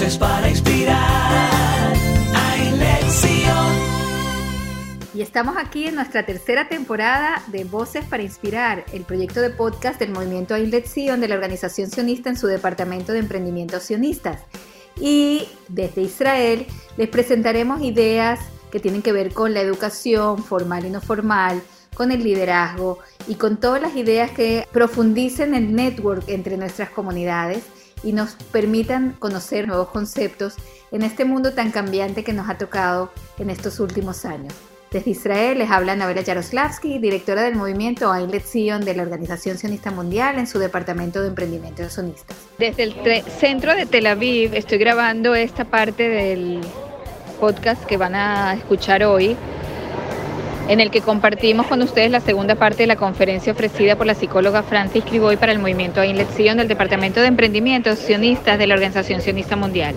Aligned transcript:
Voces 0.00 0.16
para 0.16 0.48
inspirar. 0.48 1.92
Hay 2.34 2.70
lección. 2.70 3.66
Y 5.12 5.20
estamos 5.20 5.58
aquí 5.58 5.88
en 5.88 5.96
nuestra 5.96 6.24
tercera 6.24 6.70
temporada 6.70 7.42
de 7.48 7.64
Voces 7.64 8.06
para 8.06 8.22
Inspirar, 8.22 8.86
el 8.94 9.02
proyecto 9.02 9.42
de 9.42 9.50
podcast 9.50 10.00
del 10.00 10.12
movimiento 10.12 10.54
Ainlet 10.54 10.86
Sion 10.86 11.20
de 11.20 11.28
la 11.28 11.34
organización 11.34 11.90
sionista 11.90 12.30
en 12.30 12.38
su 12.38 12.46
departamento 12.46 13.12
de 13.12 13.18
emprendimientos 13.18 13.82
sionistas. 13.82 14.40
Y 14.98 15.46
desde 15.68 16.00
Israel 16.00 16.66
les 16.96 17.10
presentaremos 17.10 17.82
ideas 17.82 18.40
que 18.72 18.80
tienen 18.80 19.02
que 19.02 19.12
ver 19.12 19.34
con 19.34 19.52
la 19.52 19.60
educación 19.60 20.42
formal 20.42 20.86
y 20.86 20.88
no 20.88 21.02
formal, 21.02 21.60
con 21.92 22.10
el 22.10 22.24
liderazgo 22.24 23.00
y 23.28 23.34
con 23.34 23.58
todas 23.58 23.82
las 23.82 23.94
ideas 23.96 24.30
que 24.30 24.66
profundicen 24.72 25.54
el 25.54 25.74
network 25.74 26.26
entre 26.30 26.56
nuestras 26.56 26.88
comunidades 26.88 27.64
y 28.02 28.12
nos 28.12 28.34
permitan 28.52 29.16
conocer 29.18 29.66
nuevos 29.68 29.88
conceptos 29.88 30.54
en 30.90 31.02
este 31.02 31.24
mundo 31.24 31.52
tan 31.52 31.70
cambiante 31.70 32.24
que 32.24 32.32
nos 32.32 32.48
ha 32.48 32.58
tocado 32.58 33.12
en 33.38 33.50
estos 33.50 33.80
últimos 33.80 34.24
años. 34.24 34.54
Desde 34.90 35.12
Israel 35.12 35.58
les 35.58 35.70
habla 35.70 35.94
Navela 35.94 36.20
Yaroslavsky, 36.20 36.98
directora 36.98 37.42
del 37.42 37.54
movimiento 37.54 38.10
Ainlet 38.10 38.44
Zion 38.44 38.84
de 38.84 38.96
la 38.96 39.04
Organización 39.04 39.56
Sionista 39.56 39.92
Mundial 39.92 40.36
en 40.40 40.48
su 40.48 40.58
departamento 40.58 41.22
de 41.22 41.28
emprendimiento 41.28 41.88
sionistas. 41.88 42.36
Desde 42.58 42.82
el 42.82 43.24
centro 43.38 43.76
de 43.76 43.86
Tel 43.86 44.08
Aviv 44.08 44.52
estoy 44.54 44.78
grabando 44.78 45.36
esta 45.36 45.64
parte 45.64 46.08
del 46.08 46.60
podcast 47.38 47.84
que 47.84 47.96
van 47.96 48.16
a 48.16 48.54
escuchar 48.54 49.04
hoy, 49.04 49.36
en 50.70 50.78
el 50.78 50.92
que 50.92 51.00
compartimos 51.00 51.66
con 51.66 51.82
ustedes 51.82 52.12
la 52.12 52.20
segunda 52.20 52.54
parte 52.54 52.84
de 52.84 52.86
la 52.86 52.94
conferencia 52.94 53.52
ofrecida 53.52 53.96
por 53.96 54.06
la 54.06 54.14
psicóloga 54.14 54.62
Francis 54.62 55.02
Criboy 55.02 55.36
para 55.36 55.50
el 55.50 55.58
movimiento 55.58 56.00
en 56.00 56.16
lección 56.16 56.58
del 56.58 56.68
Departamento 56.68 57.20
de 57.20 57.26
Emprendimientos 57.26 57.98
Sionistas 57.98 58.56
de 58.56 58.68
la 58.68 58.74
Organización 58.74 59.20
Sionista 59.20 59.56
Mundial. 59.56 59.96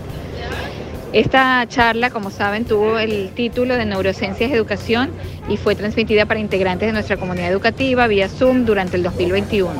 Esta 1.13 1.63
charla, 1.67 2.09
como 2.09 2.31
saben, 2.31 2.65
tuvo 2.65 2.97
el 2.97 3.29
título 3.35 3.77
de 3.77 3.85
Neurociencias 3.85 4.49
Educación 4.51 5.11
y 5.47 5.57
fue 5.57 5.75
transmitida 5.75 6.25
para 6.25 6.39
integrantes 6.39 6.87
de 6.87 6.93
nuestra 6.93 7.17
comunidad 7.17 7.51
educativa 7.51 8.07
vía 8.07 8.27
Zoom 8.27 8.65
durante 8.65 8.97
el 8.97 9.03
2021. 9.03 9.73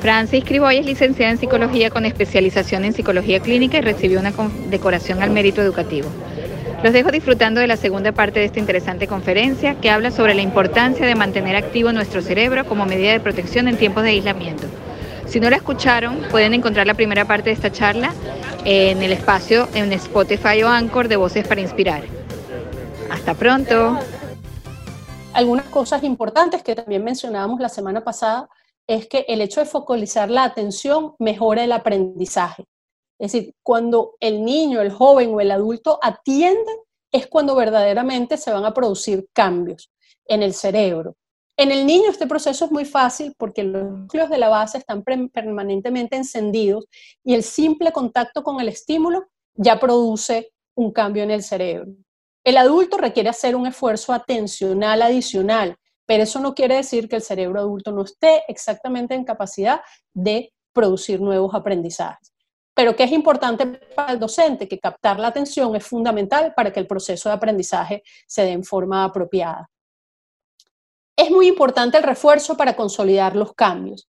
Francis 0.00 0.44
Criboy 0.44 0.76
es 0.76 0.86
licenciada 0.86 1.30
en 1.30 1.38
Psicología 1.38 1.90
con 1.90 2.04
especialización 2.04 2.84
en 2.84 2.94
Psicología 2.94 3.38
Clínica 3.38 3.78
y 3.78 3.82
recibió 3.82 4.18
una 4.18 4.32
decoración 4.70 5.22
al 5.22 5.30
mérito 5.30 5.62
educativo. 5.62 6.08
Los 6.84 6.92
dejo 6.92 7.10
disfrutando 7.10 7.62
de 7.62 7.66
la 7.66 7.78
segunda 7.78 8.12
parte 8.12 8.40
de 8.40 8.44
esta 8.44 8.58
interesante 8.58 9.06
conferencia 9.06 9.80
que 9.80 9.88
habla 9.88 10.10
sobre 10.10 10.34
la 10.34 10.42
importancia 10.42 11.06
de 11.06 11.14
mantener 11.14 11.56
activo 11.56 11.90
nuestro 11.92 12.20
cerebro 12.20 12.66
como 12.66 12.84
medida 12.84 13.12
de 13.12 13.20
protección 13.20 13.68
en 13.68 13.78
tiempos 13.78 14.02
de 14.02 14.10
aislamiento. 14.10 14.66
Si 15.24 15.40
no 15.40 15.48
la 15.48 15.56
escucharon, 15.56 16.20
pueden 16.30 16.52
encontrar 16.52 16.86
la 16.86 16.92
primera 16.92 17.24
parte 17.24 17.48
de 17.48 17.54
esta 17.54 17.72
charla 17.72 18.12
en 18.66 19.02
el 19.02 19.12
espacio 19.12 19.66
en 19.72 19.94
Spotify 19.94 20.62
o 20.62 20.68
Anchor 20.68 21.08
de 21.08 21.16
Voces 21.16 21.48
para 21.48 21.62
Inspirar. 21.62 22.02
Hasta 23.10 23.32
pronto. 23.32 23.98
Algunas 25.32 25.64
cosas 25.70 26.04
importantes 26.04 26.62
que 26.62 26.74
también 26.74 27.02
mencionábamos 27.02 27.60
la 27.60 27.70
semana 27.70 28.04
pasada 28.04 28.50
es 28.86 29.06
que 29.06 29.24
el 29.26 29.40
hecho 29.40 29.60
de 29.60 29.66
focalizar 29.66 30.28
la 30.28 30.44
atención 30.44 31.14
mejora 31.18 31.64
el 31.64 31.72
aprendizaje. 31.72 32.66
Es 33.18 33.32
decir, 33.32 33.54
cuando 33.62 34.16
el 34.20 34.44
niño, 34.44 34.80
el 34.80 34.90
joven 34.90 35.34
o 35.34 35.40
el 35.40 35.50
adulto 35.50 35.98
atiende, 36.02 36.72
es 37.12 37.26
cuando 37.28 37.54
verdaderamente 37.54 38.36
se 38.36 38.52
van 38.52 38.64
a 38.64 38.74
producir 38.74 39.28
cambios 39.32 39.90
en 40.26 40.42
el 40.42 40.52
cerebro. 40.52 41.14
En 41.56 41.70
el 41.70 41.86
niño 41.86 42.10
este 42.10 42.26
proceso 42.26 42.64
es 42.64 42.72
muy 42.72 42.84
fácil 42.84 43.32
porque 43.38 43.62
los 43.62 43.84
núcleos 43.84 44.28
de 44.28 44.38
la 44.38 44.48
base 44.48 44.78
están 44.78 45.04
permanentemente 45.04 46.16
encendidos 46.16 46.86
y 47.22 47.34
el 47.34 47.44
simple 47.44 47.92
contacto 47.92 48.42
con 48.42 48.60
el 48.60 48.68
estímulo 48.68 49.28
ya 49.54 49.78
produce 49.78 50.52
un 50.74 50.90
cambio 50.90 51.22
en 51.22 51.30
el 51.30 51.44
cerebro. 51.44 51.92
El 52.42 52.56
adulto 52.56 52.98
requiere 52.98 53.28
hacer 53.28 53.54
un 53.54 53.68
esfuerzo 53.68 54.12
atencional 54.12 55.00
adicional, 55.00 55.76
pero 56.06 56.24
eso 56.24 56.40
no 56.40 56.54
quiere 56.54 56.74
decir 56.74 57.08
que 57.08 57.16
el 57.16 57.22
cerebro 57.22 57.60
adulto 57.60 57.92
no 57.92 58.02
esté 58.02 58.42
exactamente 58.48 59.14
en 59.14 59.24
capacidad 59.24 59.80
de 60.12 60.52
producir 60.72 61.20
nuevos 61.20 61.54
aprendizajes. 61.54 62.33
Pero 62.74 62.96
que 62.96 63.04
es 63.04 63.12
importante 63.12 63.66
para 63.66 64.12
el 64.12 64.18
docente, 64.18 64.66
que 64.66 64.80
captar 64.80 65.18
la 65.20 65.28
atención 65.28 65.74
es 65.76 65.86
fundamental 65.86 66.52
para 66.54 66.72
que 66.72 66.80
el 66.80 66.86
proceso 66.86 67.28
de 67.28 67.36
aprendizaje 67.36 68.02
se 68.26 68.42
dé 68.42 68.52
en 68.52 68.64
forma 68.64 69.04
apropiada. 69.04 69.70
Es 71.16 71.30
muy 71.30 71.46
importante 71.46 71.96
el 71.96 72.02
refuerzo 72.02 72.56
para 72.56 72.74
consolidar 72.74 73.36
los 73.36 73.54
cambios. 73.54 74.08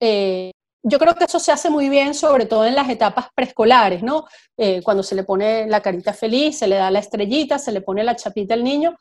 Eh, 0.00 0.50
yo 0.88 1.00
creo 1.00 1.16
que 1.16 1.24
eso 1.24 1.40
se 1.40 1.50
hace 1.50 1.68
muy 1.68 1.88
bien, 1.88 2.14
sobre 2.14 2.46
todo 2.46 2.64
en 2.64 2.76
las 2.76 2.88
etapas 2.88 3.26
preescolares, 3.34 4.04
¿no? 4.04 4.24
Eh, 4.56 4.82
cuando 4.84 5.02
se 5.02 5.16
le 5.16 5.24
pone 5.24 5.66
la 5.66 5.82
carita 5.82 6.12
feliz, 6.12 6.58
se 6.58 6.68
le 6.68 6.76
da 6.76 6.92
la 6.92 7.00
estrellita, 7.00 7.58
se 7.58 7.72
le 7.72 7.80
pone 7.80 8.04
la 8.04 8.14
chapita 8.14 8.54
al 8.54 8.62
niño. 8.62 8.96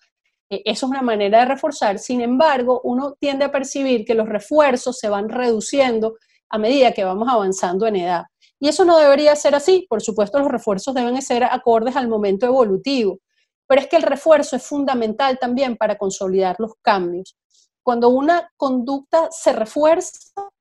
Eh, 0.49 0.63
eso 0.65 0.87
es 0.87 0.89
una 0.89 1.03
manera 1.03 1.39
de 1.41 1.45
reforzar. 1.45 1.99
Sin 1.99 2.21
embargo, 2.21 2.81
uno 2.83 3.13
tiende 3.19 3.45
a 3.45 3.51
percibir 3.51 4.03
que 4.03 4.15
los 4.15 4.27
refuerzos 4.27 4.97
se 4.97 5.09
van 5.09 5.29
reduciendo 5.29 6.17
a 6.49 6.57
medida 6.57 6.91
que 6.91 7.03
vamos 7.03 7.29
avanzando 7.29 7.85
en 7.85 7.97
edad. 7.97 8.23
Y 8.59 8.67
eso 8.69 8.85
no 8.85 8.97
debería 8.97 9.35
ser 9.35 9.55
así. 9.55 9.85
Por 9.89 10.01
supuesto, 10.01 10.39
los 10.39 10.47
refuerzos 10.47 10.93
deben 10.93 11.21
ser 11.21 11.43
acordes 11.43 11.95
al 11.95 12.07
momento 12.07 12.45
evolutivo. 12.45 13.19
Pero 13.67 13.81
es 13.81 13.87
que 13.87 13.97
el 13.97 14.03
refuerzo 14.03 14.55
es 14.55 14.63
fundamental 14.63 15.37
también 15.39 15.75
para 15.75 15.97
consolidar 15.97 16.55
los 16.59 16.73
cambios. 16.81 17.35
Cuando 17.83 18.09
una 18.09 18.51
conducta 18.57 19.29
se 19.31 19.53
refuerza, 19.53 20.19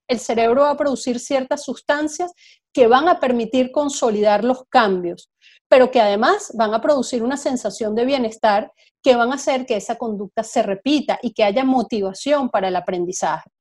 el 0.08 0.18
cerebro 0.18 0.62
va 0.62 0.70
a 0.70 0.76
producir 0.76 1.18
ciertas 1.18 1.64
sustancias 1.64 2.32
que 2.72 2.86
van 2.86 3.08
a 3.08 3.20
permitir 3.20 3.70
consolidar 3.72 4.44
los 4.44 4.64
cambios, 4.68 5.30
pero 5.68 5.90
que 5.90 6.00
además 6.00 6.52
van 6.54 6.74
a 6.74 6.82
producir 6.82 7.22
una 7.22 7.36
sensación 7.36 7.94
de 7.94 8.04
bienestar 8.04 8.72
que 9.02 9.16
van 9.16 9.32
a 9.32 9.36
hacer 9.36 9.64
que 9.64 9.76
esa 9.76 9.96
conducta 9.96 10.42
se 10.42 10.62
repita 10.62 11.18
y 11.22 11.32
que 11.32 11.44
haya 11.44 11.64
motivación 11.64 12.50
para 12.50 12.68
el 12.68 12.76
aprendizaje 12.76 13.53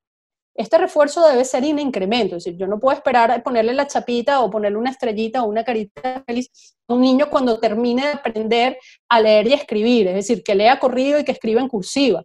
este 0.54 0.78
refuerzo 0.78 1.26
debe 1.26 1.44
ser 1.44 1.64
en 1.64 1.80
incremento, 1.80 2.36
es 2.36 2.44
decir, 2.44 2.58
yo 2.58 2.66
no 2.66 2.78
puedo 2.78 2.96
esperar 2.96 3.30
a 3.32 3.42
ponerle 3.42 3.74
la 3.74 3.88
chapita 3.88 4.40
o 4.40 4.50
ponerle 4.50 4.78
una 4.78 4.90
estrellita 4.90 5.42
o 5.42 5.48
una 5.48 5.64
carita 5.64 6.22
feliz 6.24 6.76
a 6.86 6.94
un 6.94 7.00
niño 7.00 7.28
cuando 7.28 7.58
termine 7.58 8.06
de 8.06 8.12
aprender 8.12 8.78
a 9.08 9.20
leer 9.20 9.48
y 9.48 9.52
escribir, 9.54 10.06
es 10.08 10.14
decir, 10.14 10.44
que 10.44 10.54
lea 10.54 10.78
corrido 10.78 11.18
y 11.18 11.24
que 11.24 11.32
escriba 11.32 11.60
en 11.60 11.68
cursiva. 11.68 12.22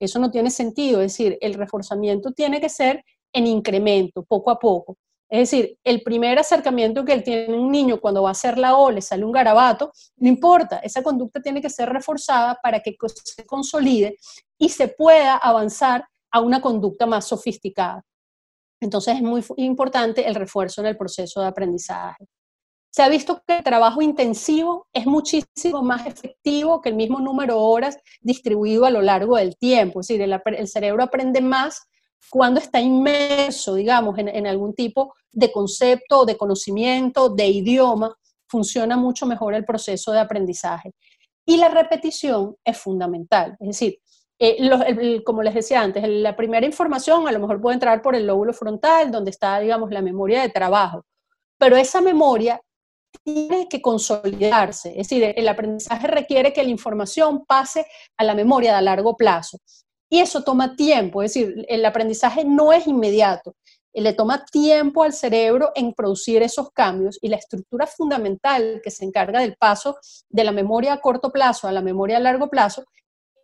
Eso 0.00 0.18
no 0.18 0.30
tiene 0.30 0.50
sentido, 0.50 1.02
es 1.02 1.12
decir, 1.12 1.36
el 1.40 1.54
reforzamiento 1.54 2.32
tiene 2.32 2.60
que 2.60 2.68
ser 2.68 3.04
en 3.32 3.46
incremento, 3.46 4.24
poco 4.24 4.50
a 4.50 4.58
poco. 4.58 4.96
Es 5.28 5.50
decir, 5.50 5.76
el 5.82 6.02
primer 6.02 6.38
acercamiento 6.38 7.04
que 7.04 7.12
él 7.12 7.24
tiene 7.24 7.54
un 7.54 7.70
niño 7.70 8.00
cuando 8.00 8.22
va 8.22 8.28
a 8.28 8.32
hacer 8.32 8.58
la 8.58 8.76
O, 8.76 8.90
le 8.90 9.02
sale 9.02 9.24
un 9.24 9.32
garabato, 9.32 9.92
no 10.16 10.28
importa, 10.28 10.78
esa 10.78 11.02
conducta 11.02 11.42
tiene 11.42 11.60
que 11.60 11.68
ser 11.68 11.88
reforzada 11.88 12.58
para 12.62 12.80
que 12.80 12.96
se 13.24 13.44
consolide 13.44 14.16
y 14.56 14.68
se 14.68 14.88
pueda 14.88 15.36
avanzar 15.36 16.06
a 16.36 16.40
una 16.40 16.60
conducta 16.60 17.06
más 17.06 17.26
sofisticada. 17.26 18.04
Entonces 18.78 19.16
es 19.16 19.22
muy 19.22 19.42
importante 19.56 20.28
el 20.28 20.34
refuerzo 20.34 20.82
en 20.82 20.88
el 20.88 20.96
proceso 20.96 21.40
de 21.40 21.46
aprendizaje. 21.46 22.26
Se 22.90 23.02
ha 23.02 23.08
visto 23.08 23.42
que 23.46 23.56
el 23.56 23.64
trabajo 23.64 24.02
intensivo 24.02 24.86
es 24.92 25.06
muchísimo 25.06 25.82
más 25.82 26.06
efectivo 26.06 26.82
que 26.82 26.90
el 26.90 26.94
mismo 26.94 27.20
número 27.20 27.54
de 27.54 27.60
horas 27.60 27.98
distribuido 28.20 28.84
a 28.84 28.90
lo 28.90 29.00
largo 29.00 29.36
del 29.36 29.56
tiempo. 29.56 30.00
Es 30.00 30.08
decir, 30.08 30.20
el, 30.20 30.68
cerebro 30.68 31.02
aprende 31.02 31.40
más 31.40 31.88
cuando 32.28 32.60
está 32.60 32.80
inmerso, 32.80 33.74
digamos, 33.74 34.18
en, 34.18 34.28
en 34.28 34.46
algún 34.46 34.74
tipo 34.74 35.14
de 35.32 35.50
concepto, 35.50 36.26
de 36.26 36.36
conocimiento, 36.36 37.30
de 37.30 37.46
idioma, 37.48 38.14
funciona 38.46 38.98
mucho 38.98 39.24
mejor 39.24 39.54
el 39.54 39.64
proceso 39.64 40.12
de 40.12 40.20
aprendizaje. 40.20 40.92
Y 41.46 41.56
la 41.56 41.70
repetición 41.70 42.56
es 42.62 42.76
fundamental. 42.76 43.56
Es 43.58 43.68
decir, 43.68 44.00
eh, 44.38 45.22
como 45.24 45.42
les 45.42 45.54
decía 45.54 45.80
antes, 45.80 46.06
la 46.06 46.36
primera 46.36 46.66
información 46.66 47.26
a 47.26 47.32
lo 47.32 47.40
mejor 47.40 47.60
puede 47.60 47.74
entrar 47.74 48.02
por 48.02 48.14
el 48.14 48.26
lóbulo 48.26 48.52
frontal, 48.52 49.10
donde 49.10 49.30
está, 49.30 49.58
digamos, 49.60 49.90
la 49.90 50.02
memoria 50.02 50.42
de 50.42 50.50
trabajo, 50.50 51.04
pero 51.58 51.76
esa 51.76 52.00
memoria 52.00 52.60
tiene 53.24 53.66
que 53.68 53.80
consolidarse, 53.80 54.90
es 54.90 55.08
decir, 55.08 55.34
el 55.36 55.48
aprendizaje 55.48 56.06
requiere 56.06 56.52
que 56.52 56.62
la 56.62 56.70
información 56.70 57.44
pase 57.46 57.86
a 58.16 58.24
la 58.24 58.34
memoria 58.34 58.76
a 58.76 58.82
largo 58.82 59.16
plazo. 59.16 59.58
Y 60.08 60.20
eso 60.20 60.44
toma 60.44 60.76
tiempo, 60.76 61.22
es 61.22 61.34
decir, 61.34 61.64
el 61.68 61.84
aprendizaje 61.84 62.44
no 62.44 62.72
es 62.72 62.86
inmediato, 62.86 63.56
le 64.02 64.12
toma 64.12 64.44
tiempo 64.44 65.02
al 65.02 65.12
cerebro 65.12 65.72
en 65.74 65.94
producir 65.94 66.42
esos 66.42 66.70
cambios 66.70 67.18
y 67.22 67.28
la 67.28 67.36
estructura 67.36 67.86
fundamental 67.86 68.80
que 68.84 68.90
se 68.90 69.04
encarga 69.04 69.40
del 69.40 69.56
paso 69.56 69.96
de 70.28 70.44
la 70.44 70.52
memoria 70.52 70.92
a 70.92 71.00
corto 71.00 71.32
plazo 71.32 71.66
a 71.66 71.72
la 71.72 71.80
memoria 71.80 72.18
a 72.18 72.20
largo 72.20 72.48
plazo 72.48 72.84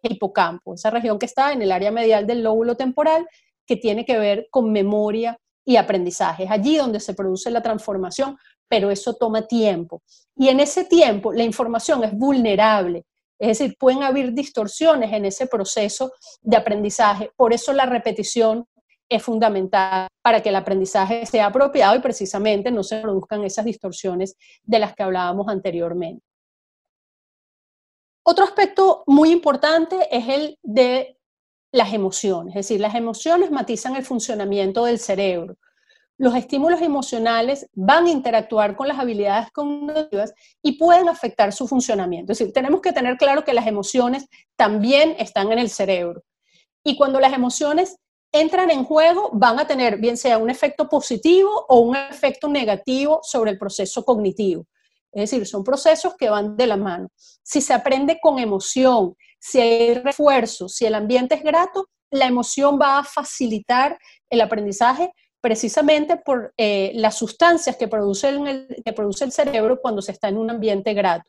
hipocampo, 0.03 0.75
esa 0.75 0.91
región 0.91 1.19
que 1.19 1.27
está 1.27 1.53
en 1.53 1.63
el 1.63 1.73
área 1.73 1.91
medial 1.91 2.27
del 2.27 2.43
lóbulo 2.43 2.77
temporal, 2.77 3.27
que 3.67 3.77
tiene 3.77 4.05
que 4.05 4.19
ver 4.19 4.49
con 4.51 4.73
memoria 4.73 5.39
y 5.65 5.77
aprendizaje. 5.77 6.45
Es 6.45 6.51
allí 6.51 6.77
donde 6.77 7.01
se 7.01 7.15
produce 7.15 7.51
la 7.51 7.63
transformación, 7.63 8.37
pero 8.69 8.91
eso 8.91 9.15
toma 9.15 9.47
tiempo. 9.47 10.03
Y 10.37 10.49
en 10.49 10.61
ese 10.61 10.85
tiempo 10.85 11.33
la 11.33 11.45
información 11.45 12.03
es 12.05 12.13
vulnerable, 12.13 13.05
es 13.39 13.59
decir, 13.59 13.77
pueden 13.77 14.05
haber 14.05 14.33
distorsiones 14.33 15.13
en 15.13 15.25
ese 15.25 15.49
proceso 15.49 16.13
de 16.43 16.57
aprendizaje. 16.57 17.31
Por 17.37 17.53
eso 17.53 17.73
la 17.73 17.87
repetición 17.87 18.67
es 19.09 19.23
fundamental 19.23 20.07
para 20.23 20.41
que 20.41 20.49
el 20.49 20.57
aprendizaje 20.57 21.27
sea 21.27 21.47
apropiado 21.47 21.97
y 21.97 21.99
precisamente 21.99 22.71
no 22.71 22.83
se 22.83 23.01
produzcan 23.01 23.45
esas 23.45 23.65
distorsiones 23.65 24.37
de 24.63 24.79
las 24.79 24.95
que 24.95 25.03
hablábamos 25.03 25.49
anteriormente. 25.49 26.25
Otro 28.25 28.45
aspecto 28.45 29.03
muy 29.07 29.31
importante 29.33 29.97
es 30.11 30.29
el 30.29 30.59
de 30.63 31.19
las 31.73 31.93
emociones, 31.93 32.55
es 32.55 32.67
decir, 32.67 32.81
las 32.81 32.95
emociones 32.95 33.51
matizan 33.51 33.97
el 33.97 34.05
funcionamiento 34.05 34.85
del 34.85 34.99
cerebro. 34.99 35.57
Los 36.19 36.37
estímulos 36.37 36.83
emocionales 36.83 37.67
van 37.73 38.07
a 38.07 38.11
interactuar 38.11 38.77
con 38.77 38.87
las 38.87 38.99
habilidades 38.99 39.51
cognitivas 39.51 40.35
y 40.63 40.73
pueden 40.73 41.09
afectar 41.09 41.53
su 41.53 41.67
funcionamiento. 41.67 42.33
Es 42.33 42.39
decir, 42.39 42.53
tenemos 42.53 42.81
que 42.81 42.93
tener 42.93 43.17
claro 43.17 43.43
que 43.43 43.55
las 43.55 43.67
emociones 43.67 44.29
también 44.55 45.17
están 45.19 45.51
en 45.51 45.59
el 45.59 45.71
cerebro. 45.71 46.23
Y 46.85 46.97
cuando 46.97 47.19
las 47.19 47.33
emociones 47.33 47.97
entran 48.31 48.71
en 48.71 48.85
juego, 48.85 49.31
van 49.33 49.59
a 49.59 49.67
tener 49.67 49.99
bien 49.99 50.17
sea 50.17 50.39
un 50.39 50.51
efecto 50.51 50.89
positivo 50.89 51.67
o 51.69 51.81
un 51.81 51.97
efecto 51.97 52.47
negativo 52.47 53.21
sobre 53.23 53.51
el 53.51 53.59
proceso 53.59 54.05
cognitivo. 54.05 54.67
Es 55.13 55.31
decir, 55.31 55.47
son 55.47 55.63
procesos 55.63 56.15
que 56.17 56.31
van 56.31 56.57
de 56.57 56.67
la 56.67 56.77
mano. 56.77 57.09
Si 57.43 57.61
se 57.61 57.75
aprende 57.75 58.19
con 58.21 58.39
emoción, 58.39 59.15
si 59.39 59.61
hay 59.61 59.95
refuerzo, 59.95 60.69
si 60.69 60.87
el 60.87 60.95
ambiente 60.95 61.35
es 61.35 61.43
grato, 61.43 61.89
la 62.11 62.27
emoción 62.27 62.79
va 62.81 62.99
a 62.99 63.05
facilitar 63.05 63.99
el 64.31 64.41
aprendizaje 64.41 65.13
precisamente 65.41 66.17
por 66.17 66.55
eh, 66.57 66.93
las 66.95 67.17
sustancias 67.17 67.77
que 67.77 67.89
produce, 67.89 68.29
el, 68.29 68.69
que 68.85 68.93
produce 68.93 69.25
el 69.25 69.33
cerebro 69.33 69.81
cuando 69.81 70.01
se 70.01 70.13
está 70.13 70.29
en 70.29 70.39
un 70.39 70.51
ambiente 70.51 70.95
grato. 70.95 71.29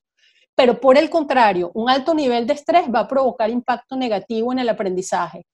Pero 0.56 0.79
por 0.79 0.97
el 0.97 1.09
contrario, 1.09 1.71
un 1.74 1.89
alto 1.89 2.13
nivel 2.13 2.45
de 2.45 2.53
estrés 2.53 2.86
va 2.94 3.00
a 3.00 3.07
provocar 3.07 3.50
impacto 3.50 3.95
negativo 3.95 4.53
en 4.53 4.59
el 4.59 4.69
aprendizaje. 4.69 5.47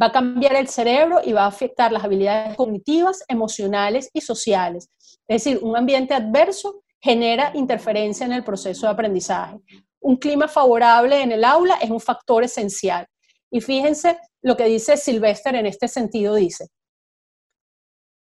Va 0.00 0.06
a 0.06 0.12
cambiar 0.12 0.56
el 0.56 0.68
cerebro 0.68 1.20
y 1.24 1.32
va 1.32 1.44
a 1.44 1.48
afectar 1.48 1.92
las 1.92 2.02
habilidades 2.02 2.56
cognitivas, 2.56 3.22
emocionales 3.28 4.10
y 4.12 4.20
sociales. 4.20 4.88
Es 5.28 5.44
decir, 5.44 5.60
un 5.62 5.76
ambiente 5.76 6.12
adverso 6.12 6.81
genera 7.02 7.50
interferencia 7.54 8.24
en 8.24 8.32
el 8.32 8.44
proceso 8.44 8.86
de 8.86 8.92
aprendizaje. 8.92 9.58
Un 10.00 10.16
clima 10.16 10.46
favorable 10.48 11.20
en 11.20 11.32
el 11.32 11.44
aula 11.44 11.74
es 11.82 11.90
un 11.90 12.00
factor 12.00 12.44
esencial. 12.44 13.06
Y 13.50 13.60
fíjense 13.60 14.18
lo 14.40 14.56
que 14.56 14.64
dice 14.64 14.96
Sylvester 14.96 15.54
en 15.56 15.66
este 15.66 15.88
sentido, 15.88 16.34
dice, 16.34 16.68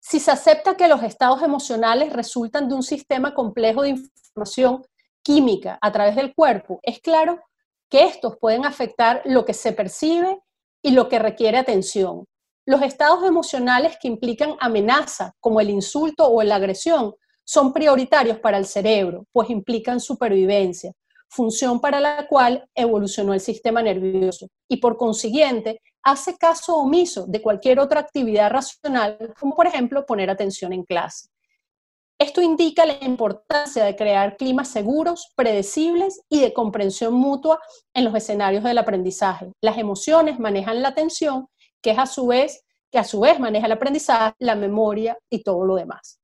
si 0.00 0.20
se 0.20 0.30
acepta 0.30 0.76
que 0.76 0.86
los 0.86 1.02
estados 1.02 1.42
emocionales 1.42 2.12
resultan 2.12 2.68
de 2.68 2.74
un 2.74 2.82
sistema 2.82 3.32
complejo 3.32 3.82
de 3.82 3.90
información 3.90 4.84
química 5.22 5.78
a 5.80 5.90
través 5.92 6.14
del 6.14 6.34
cuerpo, 6.34 6.78
es 6.82 7.00
claro 7.00 7.40
que 7.88 8.04
estos 8.04 8.36
pueden 8.38 8.66
afectar 8.66 9.22
lo 9.24 9.46
que 9.46 9.54
se 9.54 9.72
percibe 9.72 10.40
y 10.82 10.90
lo 10.90 11.08
que 11.08 11.18
requiere 11.18 11.56
atención. 11.56 12.26
Los 12.66 12.82
estados 12.82 13.24
emocionales 13.24 13.96
que 14.00 14.08
implican 14.08 14.56
amenaza, 14.60 15.32
como 15.40 15.60
el 15.60 15.70
insulto 15.70 16.28
o 16.28 16.42
la 16.42 16.56
agresión, 16.56 17.14
son 17.44 17.72
prioritarios 17.72 18.38
para 18.38 18.58
el 18.58 18.66
cerebro, 18.66 19.26
pues 19.32 19.50
implican 19.50 20.00
supervivencia, 20.00 20.92
función 21.28 21.80
para 21.80 22.00
la 22.00 22.26
cual 22.26 22.68
evolucionó 22.74 23.34
el 23.34 23.40
sistema 23.40 23.82
nervioso 23.82 24.48
y 24.68 24.78
por 24.78 24.96
consiguiente 24.96 25.80
hace 26.02 26.36
caso 26.36 26.76
omiso 26.76 27.26
de 27.26 27.42
cualquier 27.42 27.80
otra 27.80 28.00
actividad 28.00 28.50
racional, 28.50 29.32
como 29.38 29.54
por 29.54 29.66
ejemplo 29.66 30.04
poner 30.06 30.30
atención 30.30 30.72
en 30.72 30.84
clase. 30.84 31.28
Esto 32.18 32.40
indica 32.40 32.86
la 32.86 32.96
importancia 33.02 33.84
de 33.84 33.96
crear 33.96 34.36
climas 34.36 34.68
seguros, 34.68 35.32
predecibles 35.34 36.20
y 36.28 36.40
de 36.40 36.52
comprensión 36.52 37.14
mutua 37.14 37.58
en 37.92 38.04
los 38.04 38.14
escenarios 38.14 38.62
del 38.62 38.78
aprendizaje. 38.78 39.50
Las 39.60 39.78
emociones 39.78 40.38
manejan 40.38 40.80
la 40.80 40.88
atención, 40.88 41.48
que 41.82 41.90
es 41.90 41.98
a 41.98 42.06
su 42.06 42.28
vez 42.28 42.64
que 42.94 43.00
a 43.00 43.04
su 43.04 43.18
vez 43.18 43.40
maneja 43.40 43.66
el 43.66 43.72
aprendizaje, 43.72 44.36
la 44.38 44.54
memoria 44.54 45.18
y 45.28 45.42
todo 45.42 45.64
lo 45.64 45.74
demás. 45.74 46.20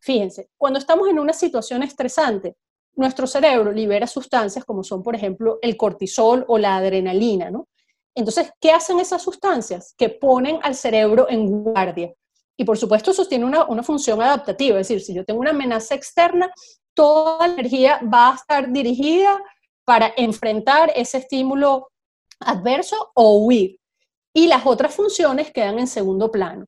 Fíjense, 0.00 0.50
cuando 0.56 0.78
estamos 0.78 1.08
en 1.08 1.18
una 1.18 1.32
situación 1.32 1.82
estresante, 1.82 2.56
nuestro 2.94 3.26
cerebro 3.26 3.72
libera 3.72 4.06
sustancias 4.06 4.64
como 4.64 4.82
son, 4.82 5.02
por 5.02 5.14
ejemplo, 5.14 5.58
el 5.62 5.76
cortisol 5.76 6.44
o 6.48 6.58
la 6.58 6.76
adrenalina, 6.76 7.50
¿no? 7.50 7.68
Entonces, 8.14 8.50
¿qué 8.60 8.72
hacen 8.72 8.98
esas 8.98 9.22
sustancias? 9.22 9.94
Que 9.96 10.08
ponen 10.08 10.58
al 10.62 10.74
cerebro 10.74 11.28
en 11.28 11.62
guardia. 11.62 12.12
Y 12.56 12.64
por 12.64 12.76
supuesto, 12.76 13.12
eso 13.12 13.26
tiene 13.26 13.44
una, 13.44 13.64
una 13.66 13.84
función 13.84 14.20
adaptativa, 14.20 14.80
es 14.80 14.88
decir, 14.88 15.00
si 15.04 15.14
yo 15.14 15.24
tengo 15.24 15.40
una 15.40 15.50
amenaza 15.50 15.94
externa, 15.94 16.50
toda 16.94 17.46
la 17.46 17.54
energía 17.54 18.00
va 18.12 18.32
a 18.32 18.34
estar 18.34 18.72
dirigida 18.72 19.40
para 19.84 20.12
enfrentar 20.16 20.92
ese 20.96 21.18
estímulo 21.18 21.88
adverso 22.40 23.12
o 23.14 23.38
huir. 23.38 23.78
Y 24.34 24.48
las 24.48 24.66
otras 24.66 24.92
funciones 24.94 25.52
quedan 25.52 25.78
en 25.78 25.86
segundo 25.86 26.32
plano 26.32 26.66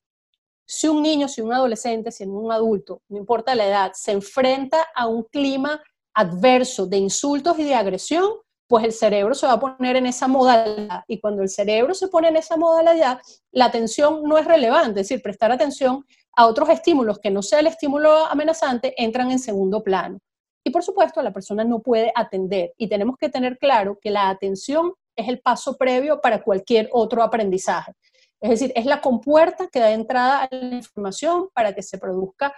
si 0.73 0.87
un 0.87 1.03
niño, 1.03 1.27
si 1.27 1.41
un 1.41 1.53
adolescente, 1.53 2.13
si 2.13 2.23
un 2.23 2.53
adulto, 2.53 3.03
no 3.09 3.19
importa 3.19 3.57
la 3.57 3.67
edad, 3.67 3.93
se 3.93 4.13
enfrenta 4.13 4.87
a 4.95 5.09
un 5.09 5.25
clima 5.25 5.83
adverso 6.15 6.87
de 6.87 6.97
insultos 6.97 7.59
y 7.59 7.65
de 7.65 7.75
agresión, 7.75 8.31
pues 8.69 8.85
el 8.85 8.93
cerebro 8.93 9.35
se 9.35 9.49
va 9.49 9.55
a 9.55 9.59
poner 9.59 9.97
en 9.97 10.07
esa 10.07 10.29
modalidad. 10.29 11.03
Y 11.09 11.19
cuando 11.19 11.43
el 11.43 11.49
cerebro 11.49 11.93
se 11.93 12.07
pone 12.07 12.29
en 12.29 12.37
esa 12.37 12.57
modalidad, 12.57 13.21
la 13.51 13.65
atención 13.65 14.23
no 14.23 14.39
es 14.39 14.45
relevante, 14.45 15.01
es 15.01 15.09
decir, 15.09 15.21
prestar 15.21 15.51
atención 15.51 16.07
a 16.37 16.47
otros 16.47 16.69
estímulos 16.69 17.19
que 17.19 17.33
no 17.33 17.43
sea 17.43 17.59
el 17.59 17.67
estímulo 17.67 18.27
amenazante 18.27 18.95
entran 18.97 19.33
en 19.33 19.41
segundo 19.41 19.83
plano. 19.83 20.21
Y 20.63 20.71
por 20.71 20.85
supuesto, 20.85 21.21
la 21.21 21.33
persona 21.33 21.65
no 21.65 21.81
puede 21.81 22.13
atender. 22.15 22.75
Y 22.77 22.89
tenemos 22.89 23.17
que 23.17 23.29
tener 23.29 23.59
claro 23.59 23.99
que 24.01 24.13
la 24.13 24.31
atención 24.31 24.93
es 25.17 25.27
el 25.27 25.41
paso 25.41 25.77
previo 25.77 26.21
para 26.21 26.45
cualquier 26.45 26.89
otro 26.93 27.25
aprendizaje. 27.25 27.93
Es 28.41 28.51
decir, 28.51 28.73
es 28.75 28.87
la 28.87 29.01
compuerta 29.01 29.69
que 29.69 29.81
da 29.81 29.91
entrada 29.91 30.45
a 30.45 30.49
la 30.51 30.77
información 30.77 31.49
para 31.53 31.75
que 31.75 31.83
se 31.83 31.99
produzca 31.99 32.55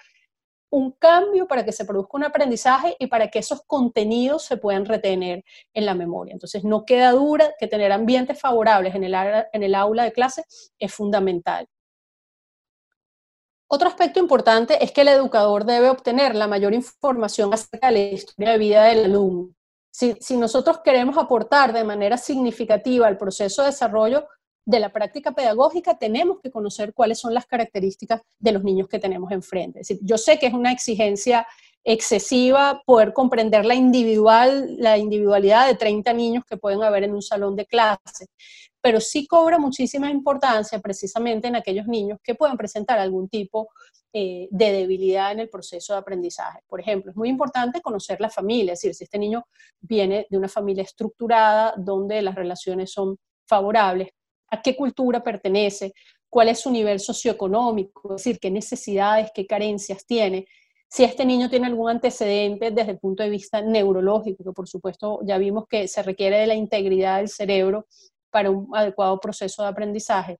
un 0.72 0.92
cambio, 0.92 1.46
para 1.46 1.64
que 1.64 1.72
se 1.72 1.84
produzca 1.84 2.16
un 2.16 2.24
aprendizaje 2.24 2.96
y 2.98 3.06
para 3.06 3.28
que 3.28 3.40
esos 3.40 3.62
contenidos 3.66 4.44
se 4.44 4.56
puedan 4.56 4.86
retener 4.86 5.44
en 5.74 5.84
la 5.84 5.94
memoria. 5.94 6.32
Entonces, 6.32 6.64
no 6.64 6.86
queda 6.86 7.12
duda 7.12 7.52
que 7.58 7.68
tener 7.68 7.92
ambientes 7.92 8.40
favorables 8.40 8.94
en 8.94 9.04
el, 9.04 9.74
aula 9.74 10.04
de 10.04 10.12
clase 10.12 10.44
es 10.78 10.94
fundamental. 10.94 11.68
Otro 13.68 13.88
aspecto 13.88 14.18
importante 14.18 14.82
es 14.82 14.92
que 14.92 15.02
el 15.02 15.08
educador 15.08 15.64
debe 15.64 15.90
obtener 15.90 16.34
la 16.34 16.46
mayor 16.46 16.72
información 16.72 17.52
acerca 17.52 17.88
de 17.88 17.92
la 17.92 18.00
historia 18.00 18.52
de 18.52 18.58
vida 18.58 18.84
del 18.84 19.04
alumno. 19.06 19.54
Si 19.90 20.36
nosotros 20.38 20.80
queremos 20.82 21.18
aportar 21.18 21.74
de 21.74 21.84
manera 21.84 22.16
significativa 22.16 23.06
al 23.06 23.18
proceso 23.18 23.60
de 23.60 23.68
desarrollo 23.68 24.26
de 24.64 24.80
la 24.80 24.92
práctica 24.92 25.32
pedagógica 25.32 25.98
tenemos 25.98 26.40
que 26.40 26.50
conocer 26.50 26.94
cuáles 26.94 27.18
son 27.18 27.34
las 27.34 27.46
características 27.46 28.22
de 28.38 28.52
los 28.52 28.62
niños 28.62 28.88
que 28.88 28.98
tenemos 28.98 29.30
enfrente. 29.32 29.80
Es 29.80 29.98
yo 30.00 30.18
sé 30.18 30.38
que 30.38 30.46
es 30.46 30.54
una 30.54 30.72
exigencia 30.72 31.46
excesiva 31.84 32.80
poder 32.86 33.12
comprender 33.12 33.64
la 33.64 33.74
individualidad 33.74 35.66
de 35.66 35.74
30 35.74 36.12
niños 36.12 36.44
que 36.48 36.56
pueden 36.56 36.82
haber 36.82 37.04
en 37.04 37.14
un 37.14 37.22
salón 37.22 37.56
de 37.56 37.66
clase, 37.66 38.26
pero 38.80 39.00
sí 39.00 39.26
cobra 39.26 39.58
muchísima 39.58 40.10
importancia 40.10 40.78
precisamente 40.80 41.48
en 41.48 41.56
aquellos 41.56 41.86
niños 41.86 42.20
que 42.22 42.36
pueden 42.36 42.56
presentar 42.56 43.00
algún 43.00 43.28
tipo 43.28 43.68
eh, 44.12 44.46
de 44.50 44.72
debilidad 44.72 45.32
en 45.32 45.40
el 45.40 45.48
proceso 45.48 45.94
de 45.94 46.00
aprendizaje. 46.00 46.60
Por 46.68 46.80
ejemplo, 46.80 47.10
es 47.10 47.16
muy 47.16 47.28
importante 47.28 47.80
conocer 47.80 48.20
la 48.20 48.30
familia, 48.30 48.74
es 48.74 48.80
decir, 48.80 48.94
si 48.94 49.04
este 49.04 49.18
niño 49.18 49.44
viene 49.80 50.26
de 50.30 50.36
una 50.36 50.48
familia 50.48 50.84
estructurada 50.84 51.74
donde 51.76 52.22
las 52.22 52.34
relaciones 52.34 52.92
son 52.92 53.16
favorables, 53.44 54.08
a 54.52 54.60
qué 54.60 54.76
cultura 54.76 55.24
pertenece, 55.24 55.94
cuál 56.28 56.48
es 56.48 56.60
su 56.60 56.70
nivel 56.70 57.00
socioeconómico, 57.00 58.14
es 58.14 58.24
decir, 58.24 58.38
qué 58.38 58.50
necesidades, 58.50 59.30
qué 59.34 59.46
carencias 59.46 60.04
tiene, 60.06 60.46
si 60.88 61.04
este 61.04 61.24
niño 61.24 61.48
tiene 61.48 61.68
algún 61.68 61.88
antecedente 61.88 62.70
desde 62.70 62.90
el 62.92 62.98
punto 62.98 63.22
de 63.22 63.30
vista 63.30 63.62
neurológico, 63.62 64.44
que 64.44 64.52
por 64.52 64.68
supuesto 64.68 65.20
ya 65.24 65.38
vimos 65.38 65.64
que 65.66 65.88
se 65.88 66.02
requiere 66.02 66.36
de 66.36 66.46
la 66.46 66.54
integridad 66.54 67.16
del 67.16 67.30
cerebro 67.30 67.86
para 68.30 68.50
un 68.50 68.68
adecuado 68.76 69.18
proceso 69.18 69.62
de 69.62 69.70
aprendizaje. 69.70 70.38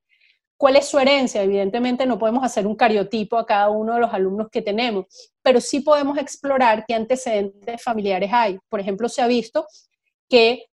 ¿Cuál 0.59 0.77
es 0.77 0.87
su 0.87 0.99
herencia? 0.99 1.43
Evidentemente 1.43 2.05
no 2.05 2.19
podemos 2.19 2.45
hacer 2.45 2.67
un 2.67 2.77
cariotipo 2.77 3.39
a 3.39 3.47
cada 3.47 3.71
uno 3.71 3.95
de 3.95 4.01
los 4.01 4.13
alumnos 4.13 4.49
que 4.51 4.61
tenemos, 4.61 5.07
pero 5.41 5.59
sí 5.59 5.81
podemos 5.81 6.19
explorar 6.19 6.85
qué 6.87 6.95
antecedentes 6.95 7.83
familiares 7.83 8.29
hay. 8.31 8.59
Por 8.69 8.79
ejemplo, 8.79 9.09
se 9.09 9.23
ha 9.23 9.27
visto 9.27 9.67
que 10.29 10.67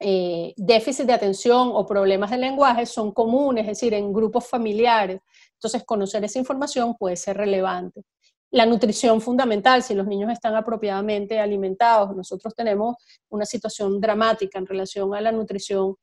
eh, 0.00 0.52
déficit 0.56 1.06
de 1.06 1.12
atención 1.12 1.70
o 1.72 1.86
problemas 1.86 2.30
de 2.30 2.38
lenguaje 2.38 2.84
son 2.86 3.12
comunes, 3.12 3.62
es 3.62 3.68
decir, 3.68 3.94
en 3.94 4.12
grupos 4.12 4.46
familiares. 4.48 5.20
Entonces, 5.54 5.84
conocer 5.84 6.24
esa 6.24 6.38
información 6.38 6.96
puede 6.96 7.16
ser 7.16 7.36
relevante. 7.36 8.02
La 8.50 8.66
nutrición 8.66 9.20
fundamental, 9.20 9.82
si 9.82 9.94
los 9.94 10.06
niños 10.06 10.30
están 10.30 10.54
apropiadamente 10.54 11.40
alimentados. 11.40 12.14
Nosotros 12.14 12.54
tenemos 12.54 12.96
una 13.28 13.44
situación 13.44 14.00
dramática 14.00 14.58
en 14.58 14.66
relación 14.66 15.14
a 15.14 15.20
la 15.20 15.32
nutrición 15.32 15.96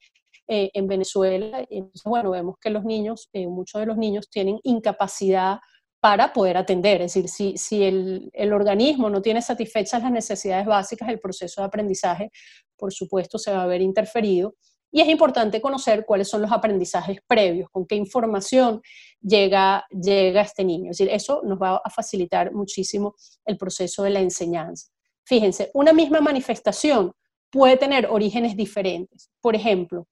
eh, 0.48 0.70
en 0.74 0.88
Venezuela. 0.88 1.66
Entonces, 1.70 2.04
bueno, 2.04 2.32
vemos 2.32 2.56
que 2.60 2.70
los 2.70 2.84
niños, 2.84 3.30
eh, 3.32 3.48
muchos 3.48 3.80
de 3.80 3.86
los 3.86 3.98
niños 3.98 4.30
tienen 4.30 4.60
incapacidad 4.64 5.60
para 6.02 6.34
poder 6.34 6.58
atender. 6.58 7.02
Es 7.02 7.14
decir, 7.14 7.30
si, 7.30 7.58
si 7.58 7.84
el, 7.84 8.30
el, 8.34 8.52
organismo 8.54 9.10
no 9.10 9.22
tiene 9.22 9.42
satisfechas 9.42 10.02
las 10.02 10.12
necesidades 10.12 10.66
básicas, 10.66 11.08
el 11.08 11.20
proceso 11.20 11.62
de 11.62 11.68
aprendizaje, 11.68 12.32
por 12.76 12.92
supuesto, 12.92 13.38
se 13.38 13.52
va 13.52 13.64
a 13.64 13.68
ver 13.68 13.82
interferido. 13.82 14.56
Y 14.92 15.00
es 15.00 15.08
importante 15.08 15.62
conocer 15.62 16.04
cuáles 16.06 16.28
son 16.28 16.42
los 16.42 16.52
aprendizajes 16.52 17.20
previos, 17.26 17.70
con 17.70 17.86
qué 17.86 17.96
información 17.96 18.82
llega, 19.22 19.86
llega 19.90 20.42
este 20.42 20.66
niño. 20.66 20.92
Es 20.92 20.98
decir, 20.98 21.14
eso 21.14 21.42
nos 21.46 21.62
va 21.62 21.80
a 21.82 21.90
facilitar 21.90 22.52
muchísimo 22.52 23.16
el 23.46 23.56
proceso 23.58 24.04
de 24.04 24.10
la 24.10 24.20
enseñanza. 24.20 24.90
Fíjense, 25.24 25.70
una 25.74 25.94
misma 25.94 26.20
manifestación 26.20 27.14
puede 27.52 27.78
tener 27.78 28.08
orígenes 28.08 28.58
diferentes. 28.58 29.30
Por 29.40 29.56
ejemplo, 29.56 30.08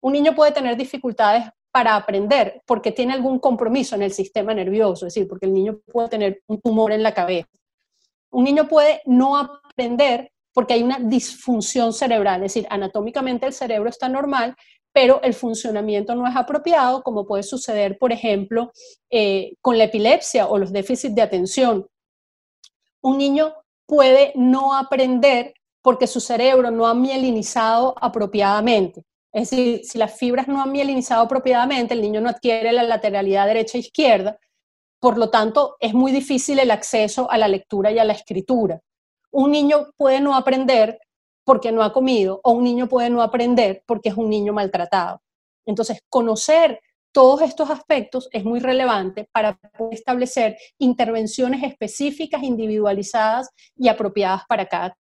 un 0.00 0.12
niño 0.12 0.34
puede 0.34 0.52
tener 0.52 0.76
dificultades 0.76 1.44
para 1.72 1.96
aprender 1.96 2.62
porque 2.66 2.92
tiene 2.92 3.14
algún 3.14 3.38
compromiso 3.38 3.96
en 3.96 4.02
el 4.02 4.12
sistema 4.12 4.54
nervioso, 4.54 5.06
es 5.06 5.14
decir, 5.14 5.26
porque 5.26 5.46
el 5.46 5.54
niño 5.54 5.80
puede 5.90 6.08
tener 6.08 6.42
un 6.46 6.60
tumor 6.60 6.92
en 6.92 7.02
la 7.02 7.14
cabeza. 7.14 7.48
Un 8.30 8.44
niño 8.44 8.68
puede 8.68 9.00
no 9.06 9.36
aprender 9.36 10.30
porque 10.52 10.74
hay 10.74 10.82
una 10.82 10.98
disfunción 10.98 11.94
cerebral, 11.94 12.44
es 12.44 12.54
decir, 12.54 12.66
anatómicamente 12.70 13.46
el 13.46 13.54
cerebro 13.54 13.88
está 13.88 14.08
normal, 14.08 14.54
pero 14.92 15.22
el 15.22 15.32
funcionamiento 15.32 16.14
no 16.14 16.26
es 16.26 16.36
apropiado, 16.36 17.02
como 17.02 17.26
puede 17.26 17.42
suceder, 17.42 17.96
por 17.98 18.12
ejemplo, 18.12 18.70
eh, 19.10 19.54
con 19.62 19.78
la 19.78 19.84
epilepsia 19.84 20.46
o 20.46 20.58
los 20.58 20.70
déficits 20.70 21.14
de 21.14 21.22
atención. 21.22 21.86
Un 23.00 23.16
niño 23.16 23.54
puede 23.86 24.32
no 24.34 24.74
aprender 24.74 25.54
porque 25.80 26.06
su 26.06 26.20
cerebro 26.20 26.70
no 26.70 26.86
ha 26.86 26.94
mielinizado 26.94 27.94
apropiadamente. 27.98 29.02
Es 29.32 29.50
decir, 29.50 29.84
si 29.84 29.98
las 29.98 30.16
fibras 30.16 30.48
no 30.48 30.62
han 30.62 30.72
mielinizado 30.72 31.22
apropiadamente, 31.22 31.94
el 31.94 32.02
niño 32.02 32.20
no 32.20 32.28
adquiere 32.28 32.72
la 32.72 32.82
lateralidad 32.82 33.46
derecha 33.46 33.78
e 33.78 33.80
izquierda, 33.80 34.38
por 35.00 35.18
lo 35.18 35.30
tanto, 35.30 35.76
es 35.80 35.94
muy 35.94 36.12
difícil 36.12 36.58
el 36.58 36.70
acceso 36.70 37.30
a 37.30 37.38
la 37.38 37.48
lectura 37.48 37.90
y 37.90 37.98
a 37.98 38.04
la 38.04 38.12
escritura 38.12 38.80
un 39.32 39.50
niño 39.50 39.90
puede 39.96 40.20
no 40.20 40.34
aprender 40.34 41.00
porque 41.44 41.72
no 41.72 41.82
ha 41.82 41.92
comido 41.92 42.40
o 42.44 42.52
un 42.52 42.64
niño 42.64 42.88
puede 42.88 43.10
no 43.10 43.22
aprender 43.22 43.82
porque 43.86 44.10
es 44.10 44.16
un 44.16 44.30
niño 44.30 44.52
maltratado. 44.52 45.20
Entonces, 45.66 45.98
conocer 46.08 46.80
todos 47.12 47.42
estos 47.42 47.68
aspectos 47.70 48.28
es 48.32 48.44
muy 48.44 48.60
relevante 48.60 49.28
para 49.32 49.58
establecer 49.90 50.56
intervenciones 50.78 51.62
específicas, 51.62 52.42
individualizadas 52.42 53.50
y 53.76 53.88
apropiadas 53.88 54.42
para 54.48 54.66
cada. 54.66 54.96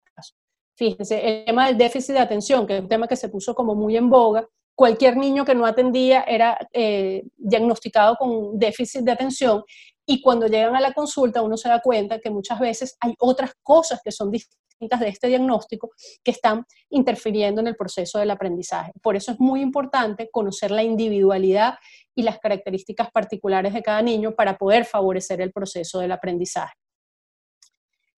Fíjense, 0.77 1.39
el 1.39 1.45
tema 1.45 1.67
del 1.67 1.77
déficit 1.77 2.13
de 2.13 2.19
atención, 2.19 2.67
que 2.67 2.77
es 2.77 2.81
un 2.81 2.87
tema 2.87 3.07
que 3.07 3.15
se 3.15 3.29
puso 3.29 3.55
como 3.55 3.73
muy 3.73 3.97
en 3.97 4.11
boga, 4.11 4.47
cualquier 4.75 5.17
niño 5.17 5.43
que 5.43 5.55
no 5.55 5.65
atendía 5.65 6.21
era 6.21 6.55
eh, 6.71 7.23
diagnosticado 7.35 8.15
con 8.15 8.59
déficit 8.59 9.01
de 9.01 9.11
atención 9.11 9.63
y 10.05 10.21
cuando 10.21 10.45
llegan 10.45 10.75
a 10.75 10.79
la 10.79 10.93
consulta 10.93 11.41
uno 11.41 11.57
se 11.57 11.67
da 11.67 11.81
cuenta 11.81 12.19
que 12.19 12.29
muchas 12.29 12.59
veces 12.59 12.95
hay 12.99 13.15
otras 13.17 13.53
cosas 13.63 13.99
que 14.03 14.11
son 14.11 14.29
distintas 14.29 14.99
de 14.99 15.07
este 15.07 15.29
diagnóstico 15.29 15.89
que 16.23 16.29
están 16.29 16.63
interfiriendo 16.91 17.59
en 17.61 17.67
el 17.67 17.75
proceso 17.75 18.19
del 18.19 18.29
aprendizaje. 18.29 18.93
Por 19.01 19.15
eso 19.15 19.31
es 19.31 19.39
muy 19.39 19.61
importante 19.61 20.29
conocer 20.31 20.69
la 20.69 20.83
individualidad 20.83 21.73
y 22.13 22.21
las 22.21 22.37
características 22.37 23.09
particulares 23.11 23.73
de 23.73 23.81
cada 23.81 24.03
niño 24.03 24.35
para 24.35 24.59
poder 24.59 24.85
favorecer 24.85 25.41
el 25.41 25.51
proceso 25.51 25.99
del 25.99 26.11
aprendizaje. 26.11 26.75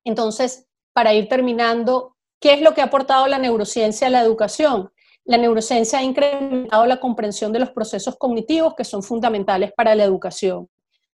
Entonces, 0.04 0.68
para 0.92 1.13
ir 1.13 1.30
terminando, 1.30 2.18
¿qué 2.39 2.53
es 2.53 2.62
lo 2.62 2.74
que 2.74 2.81
ha 2.81 2.86
aportado 2.86 3.27
la 3.27 3.38
neurociencia 3.38 4.08
a 4.08 4.10
la 4.10 4.22
educación? 4.22 4.91
La 5.25 5.38
neurociencia 5.38 6.00
ha 6.00 6.03
incrementado 6.03 6.86
la 6.86 7.00
comprensión 7.00 7.53
de 7.53 7.60
los 7.60 7.72
procesos 7.72 8.15
cognitivos 8.17 8.74
que 8.75 8.84
son 8.84 9.03
fundamentales 9.03 9.72
para 9.74 9.93
la 9.96 10.03
educación. 10.03 10.67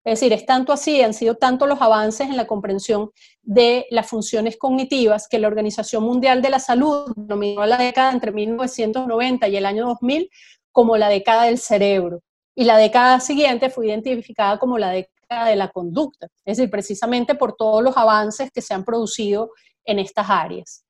Es 0.04 0.20
decir, 0.20 0.34
es 0.34 0.46
tanto 0.46 0.72
así, 0.72 1.02
han 1.02 1.14
sido 1.14 1.36
tanto 1.36 1.68
los 1.68 1.82
avances 1.82 2.28
en 2.28 2.38
la 2.38 2.48
comprensión 2.48 3.12
de 3.42 3.86
las 3.92 4.08
funciones 4.08 4.58
cognitivas 4.58 5.28
que 5.28 5.40
la 5.40 5.48
Organización 5.48 6.04
Mundial 6.04 6.42
de 6.42 6.50
la 6.50 6.60
Salud 6.60 7.12
denominó 7.16 7.66
la 7.66 7.78
década 7.78 8.12
entre 8.12 8.32
1990 8.32 9.48
y 9.50 9.58
el 9.58 9.66
año 9.66 9.86
2000 9.88 10.30
como 10.72 10.98
la 10.98 11.10
década 11.10 11.44
del 11.44 11.58
cerebro. 11.58 12.22
Y 12.56 12.64
la 12.64 12.78
década 12.78 13.20
siguiente 13.20 13.70
fue 13.70 13.88
identificada 13.88 14.58
como 14.58 14.78
la 14.78 14.92
década 14.92 15.46
de 15.46 15.56
la 15.56 15.68
conducta, 15.68 16.28
es 16.46 16.58
decir, 16.58 16.72
precisamente 16.72 17.36
por 17.36 17.56
todos 17.56 17.84
los 17.84 17.96
avances 17.96 18.50
que 18.52 18.62
se 18.62 18.74
han 18.74 18.84
producido 18.84 19.52
en 19.86 20.00
estas 20.00 20.30
áreas. 20.30 20.84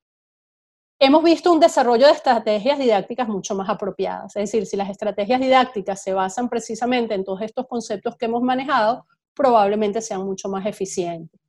Hemos 1.02 1.24
visto 1.24 1.50
un 1.50 1.60
desarrollo 1.60 2.04
de 2.04 2.12
estrategias 2.12 2.78
didácticas 2.78 3.26
mucho 3.26 3.54
más 3.54 3.70
apropiadas, 3.70 4.36
es 4.36 4.52
decir, 4.52 4.66
si 4.66 4.76
las 4.76 4.90
estrategias 4.90 5.40
didácticas 5.40 6.02
se 6.02 6.12
basan 6.12 6.50
precisamente 6.50 7.14
en 7.14 7.24
todos 7.24 7.40
estos 7.40 7.66
conceptos 7.66 8.16
que 8.18 8.26
hemos 8.26 8.42
manejado, 8.42 9.06
probablemente 9.34 10.02
sean 10.02 10.26
mucho 10.26 10.50
más 10.50 10.66
eficientes. 10.66 11.40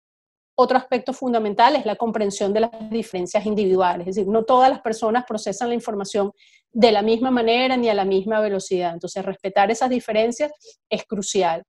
Otro 0.55 0.77
aspecto 0.77 1.12
fundamental 1.12 1.75
es 1.75 1.86
la 1.86 1.98
comprensión 1.98 2.53
de 2.53 2.62
las 2.62 2.89
diferencias 2.89 3.46
individuales, 3.46 4.08
es 4.08 4.15
decir, 4.15 4.31
no 4.31 4.46
todas 4.46 4.70
las 4.70 4.81
personas 4.81 5.25
procesan 5.27 5.67
la 5.67 5.75
información 5.75 6.31
de 6.72 6.93
la 6.93 7.01
misma 7.01 7.29
manera 7.29 7.75
ni 7.75 7.89
a 7.89 7.93
la 7.93 8.05
misma 8.05 8.39
velocidad, 8.39 8.93
entonces 8.93 9.25
respetar 9.25 9.70
esas 9.70 9.89
diferencias 9.89 10.53
es 10.89 11.03
crucial. 11.03 11.63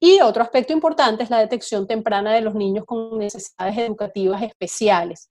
Y 0.00 0.22
otro 0.22 0.42
aspecto 0.42 0.72
importante 0.72 1.24
es 1.24 1.28
la 1.28 1.40
detección 1.40 1.86
temprana 1.86 2.32
de 2.32 2.40
los 2.40 2.54
niños 2.54 2.86
con 2.86 3.18
necesidades 3.18 3.76
educativas 3.76 4.42
especiales. 4.42 5.28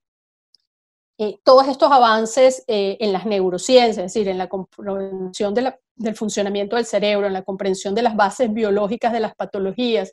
Eh, 1.24 1.38
todos 1.44 1.68
estos 1.68 1.92
avances 1.92 2.64
eh, 2.66 2.96
en 2.98 3.12
las 3.12 3.26
neurociencias, 3.26 4.06
es 4.06 4.12
decir, 4.12 4.26
en 4.26 4.38
la 4.38 4.48
comprensión 4.48 5.54
del 5.54 6.16
funcionamiento 6.16 6.74
del 6.74 6.84
cerebro, 6.84 7.28
en 7.28 7.32
la 7.32 7.42
comprensión 7.42 7.94
de 7.94 8.02
las 8.02 8.16
bases 8.16 8.52
biológicas 8.52 9.12
de 9.12 9.20
las 9.20 9.36
patologías, 9.36 10.12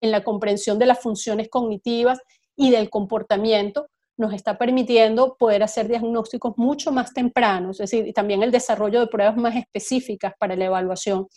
en 0.00 0.10
la 0.10 0.24
comprensión 0.24 0.78
de 0.78 0.86
las 0.86 0.98
funciones 0.98 1.50
cognitivas 1.50 2.20
y 2.56 2.70
del 2.70 2.88
comportamiento, 2.88 3.88
nos 4.16 4.32
está 4.32 4.56
permitiendo 4.56 5.36
poder 5.38 5.62
hacer 5.62 5.88
diagnósticos 5.88 6.54
mucho 6.56 6.90
más 6.90 7.12
tempranos, 7.12 7.78
es 7.78 7.90
decir, 7.90 8.14
también 8.14 8.42
el 8.42 8.50
desarrollo 8.50 9.00
de 9.00 9.08
pruebas 9.08 9.36
más 9.36 9.54
específicas 9.56 10.32
para 10.38 10.56
la 10.56 10.64
evaluación 10.64 11.28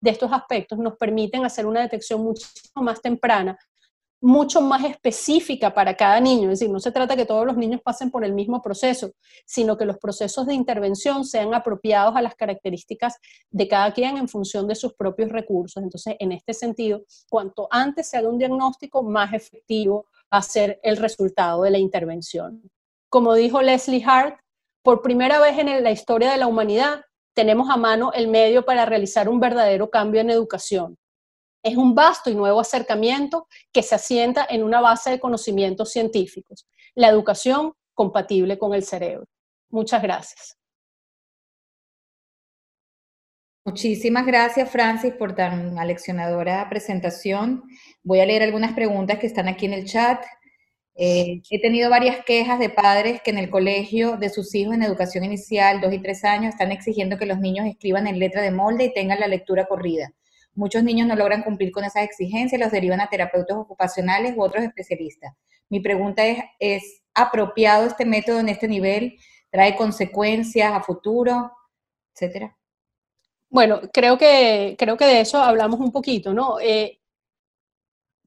de 0.00 0.10
estos 0.10 0.32
aspectos 0.32 0.78
nos 0.78 0.96
permiten 0.96 1.44
hacer 1.44 1.66
una 1.66 1.80
detección 1.80 2.22
muchísimo 2.22 2.84
más 2.84 3.02
temprana 3.02 3.58
mucho 4.22 4.60
más 4.60 4.84
específica 4.84 5.74
para 5.74 5.96
cada 5.96 6.20
niño. 6.20 6.44
Es 6.44 6.60
decir, 6.60 6.72
no 6.72 6.78
se 6.78 6.92
trata 6.92 7.16
que 7.16 7.26
todos 7.26 7.44
los 7.44 7.56
niños 7.56 7.80
pasen 7.82 8.10
por 8.10 8.24
el 8.24 8.32
mismo 8.32 8.62
proceso, 8.62 9.10
sino 9.44 9.76
que 9.76 9.84
los 9.84 9.98
procesos 9.98 10.46
de 10.46 10.54
intervención 10.54 11.24
sean 11.24 11.52
apropiados 11.52 12.14
a 12.14 12.22
las 12.22 12.36
características 12.36 13.16
de 13.50 13.66
cada 13.66 13.92
quien 13.92 14.16
en 14.16 14.28
función 14.28 14.68
de 14.68 14.76
sus 14.76 14.94
propios 14.94 15.30
recursos. 15.30 15.82
Entonces, 15.82 16.14
en 16.20 16.30
este 16.30 16.54
sentido, 16.54 17.02
cuanto 17.28 17.66
antes 17.70 18.08
se 18.08 18.16
haga 18.16 18.28
un 18.28 18.38
diagnóstico, 18.38 19.02
más 19.02 19.34
efectivo 19.34 20.06
va 20.32 20.38
a 20.38 20.42
ser 20.42 20.78
el 20.84 20.98
resultado 20.98 21.64
de 21.64 21.72
la 21.72 21.78
intervención. 21.78 22.62
Como 23.10 23.34
dijo 23.34 23.60
Leslie 23.60 24.04
Hart, 24.06 24.38
por 24.84 25.02
primera 25.02 25.40
vez 25.40 25.58
en 25.58 25.82
la 25.82 25.90
historia 25.90 26.30
de 26.30 26.38
la 26.38 26.46
humanidad 26.46 27.02
tenemos 27.34 27.70
a 27.70 27.76
mano 27.76 28.12
el 28.12 28.28
medio 28.28 28.64
para 28.64 28.86
realizar 28.86 29.28
un 29.28 29.40
verdadero 29.40 29.90
cambio 29.90 30.20
en 30.20 30.30
educación 30.30 30.96
es 31.62 31.76
un 31.76 31.94
vasto 31.94 32.30
y 32.30 32.34
nuevo 32.34 32.60
acercamiento 32.60 33.46
que 33.72 33.82
se 33.82 33.94
asienta 33.94 34.46
en 34.48 34.62
una 34.62 34.80
base 34.80 35.10
de 35.10 35.20
conocimientos 35.20 35.92
científicos, 35.92 36.66
la 36.94 37.08
educación 37.08 37.74
compatible 37.94 38.58
con 38.58 38.74
el 38.74 38.82
cerebro. 38.82 39.26
Muchas 39.70 40.02
gracias. 40.02 40.58
Muchísimas 43.64 44.26
gracias, 44.26 44.68
Francis, 44.70 45.14
por 45.14 45.36
tan 45.36 45.78
aleccionadora 45.78 46.68
presentación. 46.68 47.62
Voy 48.02 48.18
a 48.18 48.26
leer 48.26 48.42
algunas 48.42 48.72
preguntas 48.72 49.20
que 49.20 49.28
están 49.28 49.46
aquí 49.46 49.66
en 49.66 49.72
el 49.72 49.84
chat. 49.84 50.20
Eh, 50.96 51.40
he 51.48 51.60
tenido 51.60 51.88
varias 51.88 52.24
quejas 52.24 52.58
de 52.58 52.70
padres 52.70 53.22
que 53.22 53.30
en 53.30 53.38
el 53.38 53.50
colegio 53.50 54.16
de 54.16 54.30
sus 54.30 54.52
hijos 54.56 54.74
en 54.74 54.82
educación 54.82 55.22
inicial, 55.24 55.80
dos 55.80 55.92
y 55.92 56.00
tres 56.00 56.24
años, 56.24 56.54
están 56.54 56.72
exigiendo 56.72 57.16
que 57.16 57.24
los 57.24 57.38
niños 57.38 57.66
escriban 57.66 58.08
en 58.08 58.18
letra 58.18 58.42
de 58.42 58.50
molde 58.50 58.86
y 58.86 58.94
tengan 58.94 59.20
la 59.20 59.28
lectura 59.28 59.66
corrida. 59.66 60.12
Muchos 60.54 60.82
niños 60.82 61.08
no 61.08 61.16
logran 61.16 61.42
cumplir 61.42 61.72
con 61.72 61.84
esas 61.84 62.04
exigencias, 62.04 62.60
los 62.60 62.70
derivan 62.70 63.00
a 63.00 63.08
terapeutas 63.08 63.56
ocupacionales 63.56 64.36
u 64.36 64.42
otros 64.42 64.64
especialistas. 64.64 65.32
Mi 65.68 65.80
pregunta 65.80 66.24
es, 66.24 66.38
¿es 66.58 67.02
apropiado 67.14 67.86
este 67.86 68.04
método 68.04 68.40
en 68.40 68.50
este 68.50 68.68
nivel? 68.68 69.18
¿Trae 69.50 69.74
consecuencias 69.76 70.72
a 70.72 70.82
futuro? 70.82 71.50
Etcétera. 72.14 72.56
Bueno, 73.48 73.80
creo 73.92 74.18
que, 74.18 74.76
creo 74.78 74.96
que 74.96 75.04
de 75.06 75.20
eso 75.20 75.38
hablamos 75.42 75.80
un 75.80 75.92
poquito, 75.92 76.32
¿no? 76.32 76.58
Eh, 76.60 77.00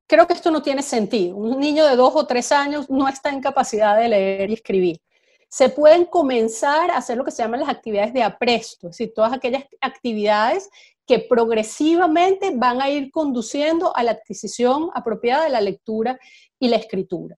creo 0.08 0.28
que 0.28 0.34
esto 0.34 0.52
no 0.52 0.62
tiene 0.62 0.82
sentido. 0.82 1.36
Un 1.36 1.60
niño 1.60 1.86
de 1.86 1.96
dos 1.96 2.16
o 2.16 2.26
tres 2.26 2.52
años 2.52 2.90
no 2.90 3.08
está 3.08 3.30
en 3.30 3.42
capacidad 3.42 3.98
de 3.98 4.10
leer 4.10 4.50
y 4.50 4.54
escribir. 4.54 5.02
Se 5.50 5.70
pueden 5.70 6.06
comenzar 6.06 6.92
a 6.92 6.98
hacer 6.98 7.18
lo 7.18 7.24
que 7.24 7.32
se 7.32 7.42
llaman 7.42 7.62
las 7.62 7.70
actividades 7.70 8.14
de 8.14 8.24
apresto, 8.24 8.88
es 8.88 8.98
decir, 8.98 9.14
todas 9.16 9.34
aquellas 9.34 9.64
actividades 9.82 10.70
que 11.06 11.20
progresivamente 11.20 12.52
van 12.56 12.82
a 12.82 12.90
ir 12.90 13.12
conduciendo 13.12 13.96
a 13.96 14.04
la 14.04 14.12
adquisición 14.12 14.90
apropiada 14.94 15.44
de 15.44 15.52
la 15.52 15.62
lectura 15.62 16.20
y 16.60 16.70
la 16.70 16.78
escritura. 16.78 17.38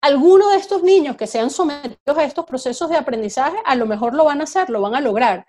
Algunos 0.00 0.52
de 0.52 0.58
estos 0.58 0.82
niños 0.82 1.16
que 1.16 1.26
sean 1.26 1.50
sometidos 1.50 2.16
a 2.16 2.24
estos 2.24 2.44
procesos 2.44 2.88
de 2.88 2.96
aprendizaje, 2.96 3.56
a 3.64 3.74
lo 3.74 3.86
mejor 3.86 4.14
lo 4.14 4.24
van 4.24 4.40
a 4.40 4.44
hacer, 4.44 4.70
lo 4.70 4.80
van 4.80 4.94
a 4.94 5.00
lograr, 5.00 5.44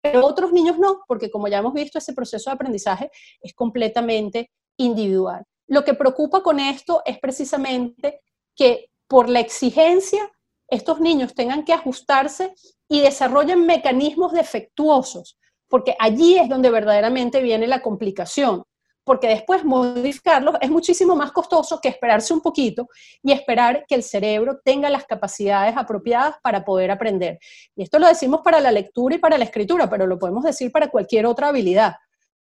pero 0.00 0.26
otros 0.26 0.52
niños 0.52 0.78
no, 0.78 1.02
porque 1.06 1.30
como 1.30 1.46
ya 1.48 1.58
hemos 1.58 1.74
visto, 1.74 1.98
ese 1.98 2.14
proceso 2.14 2.50
de 2.50 2.54
aprendizaje 2.54 3.10
es 3.40 3.54
completamente 3.54 4.50
individual. 4.78 5.44
Lo 5.68 5.84
que 5.84 5.94
preocupa 5.94 6.42
con 6.42 6.58
esto 6.58 7.02
es 7.04 7.18
precisamente 7.18 8.20
que 8.56 8.90
por 9.06 9.28
la 9.28 9.40
exigencia 9.40 10.30
estos 10.68 11.00
niños 11.00 11.34
tengan 11.34 11.64
que 11.64 11.74
ajustarse 11.74 12.54
y 12.88 13.00
desarrollen 13.00 13.66
mecanismos 13.66 14.32
defectuosos, 14.32 15.38
porque 15.72 15.96
allí 15.98 16.36
es 16.36 16.50
donde 16.50 16.68
verdaderamente 16.68 17.40
viene 17.40 17.66
la 17.66 17.80
complicación 17.80 18.62
porque 19.04 19.26
después 19.26 19.64
modificarlos 19.64 20.56
es 20.60 20.70
muchísimo 20.70 21.16
más 21.16 21.32
costoso 21.32 21.80
que 21.80 21.88
esperarse 21.88 22.34
un 22.34 22.42
poquito 22.42 22.88
y 23.22 23.32
esperar 23.32 23.86
que 23.88 23.94
el 23.94 24.02
cerebro 24.02 24.60
tenga 24.62 24.90
las 24.90 25.06
capacidades 25.06 25.74
apropiadas 25.74 26.36
para 26.42 26.62
poder 26.62 26.90
aprender. 26.90 27.38
Y 27.74 27.84
esto 27.84 27.98
lo 27.98 28.06
decimos 28.06 28.42
para 28.44 28.60
la 28.60 28.70
lectura 28.70 29.14
y 29.14 29.18
para 29.18 29.38
la 29.38 29.44
escritura, 29.44 29.88
pero 29.88 30.06
lo 30.06 30.18
podemos 30.18 30.44
decir 30.44 30.70
para 30.70 30.88
cualquier 30.88 31.24
otra 31.24 31.48
habilidad. 31.48 31.94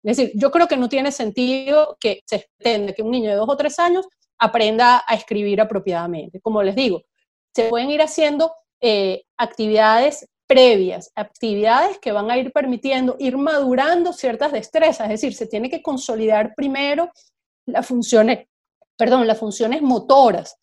Es 0.01 0.15
decir, 0.15 0.31
yo 0.33 0.49
creo 0.49 0.69
que 0.69 0.77
no 0.77 0.87
tiene 0.87 1.11
sentido 1.11 1.97
que 1.99 2.21
se 2.25 2.37
extienda 2.37 2.93
que 2.93 3.03
un 3.03 3.11
niño 3.11 3.29
de 3.29 3.35
dos 3.35 3.49
o 3.49 3.57
tres 3.57 3.79
años 3.79 4.07
aprenda 4.39 5.03
a 5.05 5.13
escribir 5.13 5.59
apropiadamente. 5.59 6.39
Como 6.39 6.63
les 6.63 6.73
digo, 6.73 7.01
se 7.53 7.65
pueden 7.65 7.91
ir 7.91 8.01
haciendo 8.01 8.53
eh, 8.79 9.23
actividades 9.37 10.25
previas, 10.49 11.11
actividades 11.13 11.99
que 11.99 12.11
van 12.11 12.31
a 12.31 12.37
ir 12.37 12.51
permitiendo 12.51 13.15
ir 13.19 13.37
madurando 13.37 14.11
ciertas 14.11 14.51
destrezas, 14.51 15.05
es 15.05 15.21
decir, 15.21 15.35
se 15.35 15.45
tiene 15.45 15.69
que 15.69 15.83
consolidar 15.83 16.55
primero 16.55 17.11
las 17.67 17.85
funciones, 17.85 18.47
perdón, 18.97 19.27
las 19.27 19.37
funciones 19.37 19.83
motoras. 19.83 20.57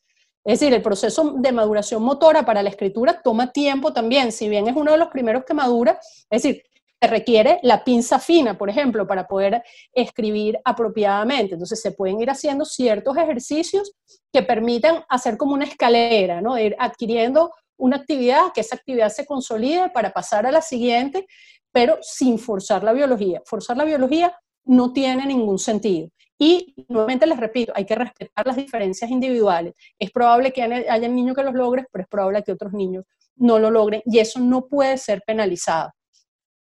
Es 0.45 0.59
decir, 0.59 0.75
el 0.75 0.83
proceso 0.83 1.35
de 1.37 1.53
maduración 1.53 2.03
motora 2.03 2.45
para 2.45 2.65
la 2.65 2.71
escritura 2.71 3.21
toma 3.23 3.53
tiempo 3.53 3.93
también, 3.93 4.33
si 4.33 4.49
bien 4.49 4.67
es 4.67 4.75
uno 4.75 4.91
de 4.91 4.99
los 4.99 5.09
primeros 5.09 5.45
que 5.45 5.55
madura, 5.55 6.01
es 6.31 6.43
decir, 6.43 6.65
se 7.01 7.09
requiere 7.09 7.61
la 7.63 7.85
pinza 7.85 8.19
fina, 8.19 8.59
por 8.59 8.69
ejemplo, 8.69 9.07
para 9.07 9.29
poder 9.29 9.63
escribir 9.93 10.59
apropiadamente. 10.65 11.55
Entonces 11.55 11.81
se 11.81 11.93
pueden 11.93 12.21
ir 12.21 12.31
haciendo 12.31 12.65
ciertos 12.65 13.17
ejercicios 13.17 13.93
que 14.33 14.43
permitan 14.43 15.05
hacer 15.09 15.37
como 15.37 15.55
una 15.55 15.67
escalera, 15.67 16.41
¿no? 16.41 16.59
Ir 16.59 16.75
adquiriendo 16.79 17.53
una 17.77 17.97
actividad, 17.97 18.53
que 18.55 18.61
esa 18.61 18.77
actividad 18.77 19.09
se 19.11 19.27
consolide 19.27 19.91
para 19.91 20.13
pasar 20.13 20.47
a 20.47 20.53
la 20.53 20.63
siguiente, 20.63 21.27
pero 21.73 21.99
sin 22.01 22.39
forzar 22.39 22.83
la 22.83 22.93
biología. 22.93 23.43
Forzar 23.45 23.77
la 23.77 23.85
biología 23.85 24.37
no 24.65 24.93
tiene 24.93 25.27
ningún 25.27 25.59
sentido. 25.59 26.09
Y 26.39 26.75
nuevamente 26.89 27.27
les 27.27 27.39
repito, 27.39 27.73
hay 27.75 27.87
que 27.87 27.95
respetar 27.95 28.47
las 28.47 28.57
diferencias 28.57 29.11
individuales. 29.11 29.75
Es 29.99 30.11
probable 30.11 30.53
que 30.53 30.63
haya 30.63 31.09
niños 31.09 31.35
que 31.35 31.43
los 31.43 31.55
logren, 31.55 31.87
pero 31.91 32.03
es 32.03 32.09
probable 32.09 32.43
que 32.43 32.53
otros 32.53 32.73
niños 32.73 33.05
no 33.37 33.59
lo 33.59 33.71
logren 33.71 34.03
y 34.05 34.19
eso 34.19 34.41
no 34.41 34.67
puede 34.67 34.99
ser 34.99 35.23
penalizado. 35.27 35.93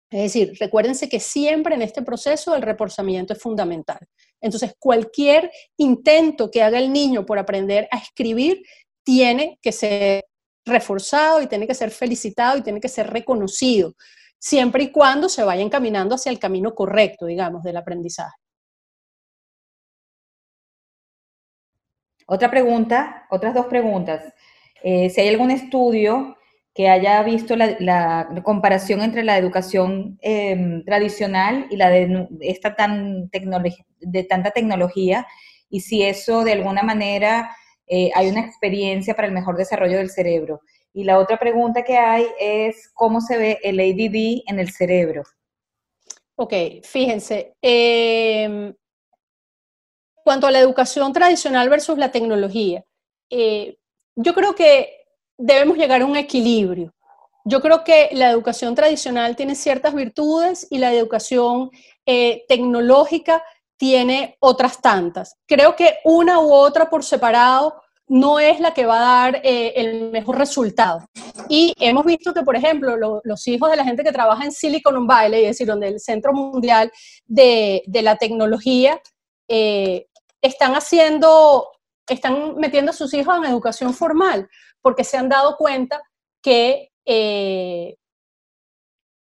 Es 0.09 0.33
decir, 0.33 0.57
recuérdense 0.59 1.07
que 1.07 1.19
siempre 1.19 1.75
en 1.75 1.81
este 1.81 2.01
proceso 2.01 2.53
el 2.53 2.61
reforzamiento 2.61 3.33
es 3.33 3.39
fundamental. 3.39 3.99
Entonces, 4.41 4.73
cualquier 4.77 5.49
intento 5.77 6.51
que 6.51 6.61
haga 6.61 6.79
el 6.79 6.91
niño 6.91 7.25
por 7.25 7.39
aprender 7.39 7.87
a 7.91 7.97
escribir 7.97 8.61
tiene 9.03 9.57
que 9.61 9.71
ser 9.71 10.25
reforzado 10.65 11.41
y 11.41 11.47
tiene 11.47 11.67
que 11.67 11.73
ser 11.73 11.91
felicitado 11.91 12.57
y 12.57 12.61
tiene 12.61 12.79
que 12.79 12.89
ser 12.89 13.07
reconocido, 13.09 13.95
siempre 14.37 14.83
y 14.83 14.91
cuando 14.91 15.29
se 15.29 15.43
vayan 15.43 15.69
caminando 15.69 16.15
hacia 16.15 16.31
el 16.31 16.39
camino 16.39 16.73
correcto, 16.75 17.25
digamos, 17.25 17.63
del 17.63 17.77
aprendizaje. 17.77 18.35
Otra 22.27 22.49
pregunta, 22.49 23.25
otras 23.29 23.53
dos 23.53 23.65
preguntas. 23.65 24.33
Eh, 24.83 25.09
si 25.09 25.21
hay 25.21 25.27
algún 25.29 25.51
estudio 25.51 26.37
que 26.73 26.87
haya 26.87 27.21
visto 27.23 27.55
la, 27.57 28.29
comparación 28.43 29.01
entre 29.01 29.23
la 29.23 29.37
educación 29.37 30.17
em, 30.21 30.85
tradicional 30.85 31.67
y 31.69 31.75
la 31.75 31.89
de 31.89 32.27
esta 32.39 32.75
tan 32.75 33.29
de 33.29 34.23
tanta 34.23 34.51
tecnología, 34.51 35.27
y 35.69 35.81
si 35.81 36.03
eso 36.03 36.43
de 36.43 36.53
alguna 36.53 36.83
manera 36.83 37.55
eh, 37.93 38.09
hay 38.15 38.29
una 38.29 38.39
experiencia 38.39 39.13
para 39.13 39.27
el 39.27 39.33
mejor 39.33 39.57
desarrollo 39.57 39.97
del 39.97 40.09
cerebro. 40.09 40.61
Y 40.93 41.03
la 41.03 41.19
otra 41.19 41.37
pregunta 41.37 41.83
que 41.83 41.97
hay 41.97 42.25
es 42.39 42.89
cómo 42.93 43.19
se 43.19 43.37
ve 43.37 43.59
el 43.63 43.81
ADD 43.81 44.43
en 44.49 44.59
el 44.59 44.71
cerebro. 44.71 45.23
Ok, 46.37 46.53
fíjense. 46.83 47.53
Eh, 47.61 48.73
cuanto 50.23 50.47
a 50.47 50.51
la 50.51 50.59
educación 50.59 51.11
tradicional 51.11 51.67
versus 51.67 51.97
la 51.97 52.11
tecnología, 52.11 52.85
eh, 53.29 53.77
yo 54.15 54.33
creo 54.33 54.55
que 54.55 55.05
debemos 55.37 55.77
llegar 55.77 56.01
a 56.01 56.05
un 56.05 56.15
equilibrio. 56.15 56.93
Yo 57.43 57.59
creo 57.59 57.83
que 57.83 58.09
la 58.13 58.29
educación 58.29 58.73
tradicional 58.73 59.35
tiene 59.35 59.55
ciertas 59.55 59.93
virtudes 59.93 60.65
y 60.69 60.77
la 60.77 60.93
educación 60.93 61.71
eh, 62.05 62.45
tecnológica 62.47 63.43
tiene 63.81 64.37
otras 64.39 64.79
tantas. 64.79 65.35
Creo 65.47 65.75
que 65.75 65.95
una 66.03 66.39
u 66.39 66.53
otra 66.53 66.87
por 66.87 67.03
separado 67.03 67.80
no 68.11 68.39
es 68.39 68.59
la 68.59 68.73
que 68.73 68.85
va 68.85 68.97
a 68.97 69.31
dar 69.31 69.41
eh, 69.41 69.71
el 69.77 70.11
mejor 70.11 70.37
resultado. 70.37 71.07
Y 71.47 71.73
hemos 71.79 72.03
visto 72.03 72.33
que, 72.33 72.43
por 72.43 72.57
ejemplo, 72.57 73.21
los 73.23 73.47
hijos 73.47 73.71
de 73.71 73.77
la 73.77 73.85
gente 73.85 74.03
que 74.03 74.11
trabaja 74.11 74.43
en 74.43 74.51
Silicon 74.51 75.07
Valley, 75.07 75.45
es 75.45 75.51
decir, 75.51 75.67
donde 75.67 75.87
el 75.87 75.99
centro 76.01 76.33
mundial 76.33 76.91
de, 77.25 77.83
la 77.87 78.17
tecnología, 78.17 79.01
eh, 79.47 80.07
están 80.41 80.73
haciendo, 80.75 81.69
están 82.05 82.55
metiendo 82.57 82.91
a 82.91 82.95
sus 82.95 83.13
hijos 83.13 83.37
en 83.37 83.45
educación 83.45 83.93
formal, 83.93 84.49
porque 84.81 85.05
se 85.05 85.15
han 85.15 85.29
dado 85.29 85.55
cuenta 85.55 86.01
que 86.41 86.91
eh, 87.05 87.95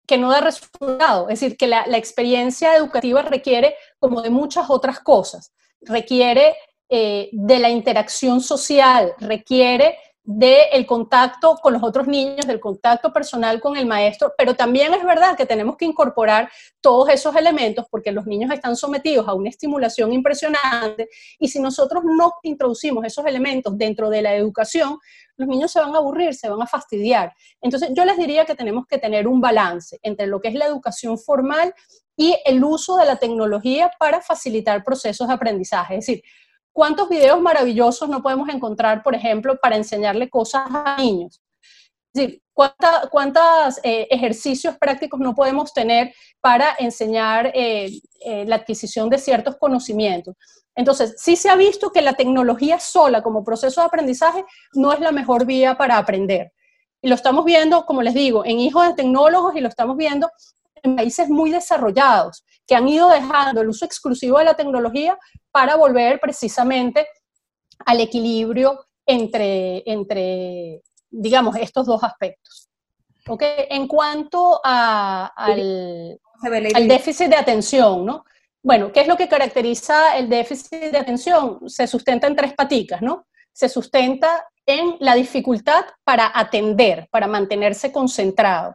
que 0.09 0.19
no 0.19 0.29
da 0.29 0.41
resultado. 0.41 1.29
Es 1.29 1.41
decir, 1.41 1.57
que 1.57 1.69
la, 1.69 1.85
experiencia 1.97 2.77
educativa 2.77 3.23
requiere 3.23 3.77
como 4.01 4.23
de 4.23 4.31
muchas 4.31 4.69
otras 4.71 4.99
cosas. 4.99 5.53
Requiere 5.81 6.57
eh, 6.95 7.31
de 7.33 7.59
la 7.59 7.71
interacción 7.71 8.43
social, 8.43 9.15
requiere 9.19 9.97
del 10.25 10.85
contacto 10.85 11.57
con 11.57 11.73
los 11.73 11.83
otros 11.83 12.07
niños, 12.07 12.47
del 12.47 12.61
contacto 12.61 13.11
personal 13.15 13.63
con 13.63 13.79
el 13.79 13.87
maestro, 13.87 14.35
pero 14.37 14.55
también 14.55 14.93
es 14.93 15.03
verdad 15.03 15.35
que 15.35 15.47
tenemos 15.47 15.79
que 15.79 15.87
incorporar 15.87 16.51
todos 16.83 17.09
esos 17.09 17.35
elementos 17.35 17.87
porque 17.91 18.13
los 18.13 18.27
niños 18.27 18.53
están 18.53 18.77
sometidos 18.77 19.27
a 19.27 19.33
una 19.33 19.49
estimulación 19.49 20.13
impresionante 20.13 21.09
y 21.39 21.49
si 21.49 21.61
nosotros 21.61 22.05
no 22.05 22.35
introducimos 22.43 23.07
esos 23.07 23.25
elementos 23.25 23.79
dentro 23.79 24.11
de 24.11 24.21
la 24.21 24.35
educación, 24.35 24.99
los 25.39 25.49
niños 25.49 25.73
se 25.73 25.81
van 25.81 25.95
a 25.95 25.99
aburrir, 25.99 26.35
se 26.35 26.51
van 26.51 26.61
a 26.61 26.67
fastidiar. 26.67 27.33
Entonces 27.63 27.89
yo 27.97 28.05
les 28.05 28.19
diría 28.19 28.45
que 28.45 28.55
tenemos 28.55 28.87
que 28.87 28.99
tener 28.99 29.27
un 29.27 29.41
balance 29.41 29.99
entre 30.03 30.27
lo 30.27 30.43
que 30.43 30.49
es 30.49 30.55
la 30.55 30.67
educación 30.67 31.19
formal 31.19 31.75
y 32.17 32.37
el 32.45 32.63
uso 32.63 32.99
de 32.99 33.07
la 33.07 33.17
tecnología 33.17 33.91
para 33.99 34.21
facilitar 34.21 34.85
procesos 34.85 35.27
de 35.27 35.35
aprendizaje. 35.35 35.97
Es 35.97 36.07
decir, 36.07 36.23
¿Cuántos 36.73 37.09
videos 37.09 37.41
maravillosos 37.41 38.09
no 38.09 38.23
podemos 38.23 38.49
encontrar, 38.49 39.03
por 39.03 39.15
ejemplo, 39.15 39.57
para 39.61 39.77
enseñarle 39.77 40.31
cosas 40.31 40.67
a 40.73 40.97
niños? 40.97 41.41
¿cuántos 42.55 43.81
eh, 43.83 44.07
ejercicios 44.11 44.77
prácticos 44.77 45.19
no 45.19 45.35
podemos 45.35 45.73
tener 45.73 46.13
para 46.43 46.77
enseñar 46.79 47.51
eh, 47.55 47.91
eh, 48.21 48.45
la 48.47 48.57
adquisición 48.57 49.09
de 49.09 49.19
ciertos 49.19 49.57
conocimientos? 49.57 50.35
Entonces, 50.75 51.15
sí 51.19 51.37
se 51.37 51.49
ha 51.51 51.57
visto 51.57 51.91
que 51.93 52.03
la 52.03 52.15
tecnología 52.15 52.79
sola 52.79 53.23
como 53.23 53.45
proceso 53.45 53.81
de 53.81 53.87
aprendizaje 53.87 54.45
no 54.75 54.93
es 54.93 55.01
la 55.01 55.13
mejor 55.13 55.45
vía 55.45 55.77
para 55.77 55.99
aprender. 55.99 56.53
Y 57.03 57.09
lo 57.09 57.15
estamos 57.15 57.45
viendo, 57.45 57.85
como 57.85 58.03
les 58.03 58.15
digo, 58.15 58.45
en 58.45 58.61
hijos 58.61 58.87
de 58.87 58.95
tecnólogos 58.95 59.55
y 59.57 59.61
lo 59.61 59.69
estamos 59.69 59.97
viendo 59.97 60.31
en 60.83 60.97
países 60.97 61.29
muy 61.29 61.51
desarrollados, 61.51 62.45
que 62.67 62.75
han 62.75 62.89
ido 62.89 63.09
dejando 63.09 63.61
el 63.61 63.69
uso 63.69 63.85
exclusivo 63.85 64.39
de 64.39 64.45
la 64.45 64.55
tecnología 64.55 65.19
para 65.51 65.77
volver 65.77 66.21
precisamente 66.21 67.07
al 67.85 68.01
equilibrio 68.01 68.87
entre, 69.07 69.83
entre 69.87 70.83
digamos, 71.11 71.57
estos 71.57 71.87
dos 71.87 72.03
aspectos. 72.03 72.69
¿Okay? 73.29 73.67
En 73.71 73.87
cuanto 73.87 74.61
al, 74.65 76.19
al 76.43 76.89
déficit 76.89 77.29
de 77.29 77.37
atención, 77.37 78.05
¿no? 78.05 78.25
Bueno, 78.65 78.93
¿qué 78.93 79.01
es 79.01 79.09
lo 79.09 79.17
que 79.17 79.29
caracteriza 79.29 80.17
el 80.17 80.29
déficit 80.29 80.93
de 80.93 80.99
atención? 80.99 81.69
Se 81.69 81.87
sustenta 81.87 82.27
en 82.27 82.37
tres 82.37 82.55
paticas, 82.55 83.03
¿no? 83.03 83.27
Se 83.53 83.69
sustenta 83.69 84.47
en 84.67 84.97
la 85.01 85.15
dificultad 85.15 85.85
para 86.05 86.31
atender, 86.33 87.09
para 87.11 87.27
mantenerse 87.27 87.93
concentrado. 87.93 88.75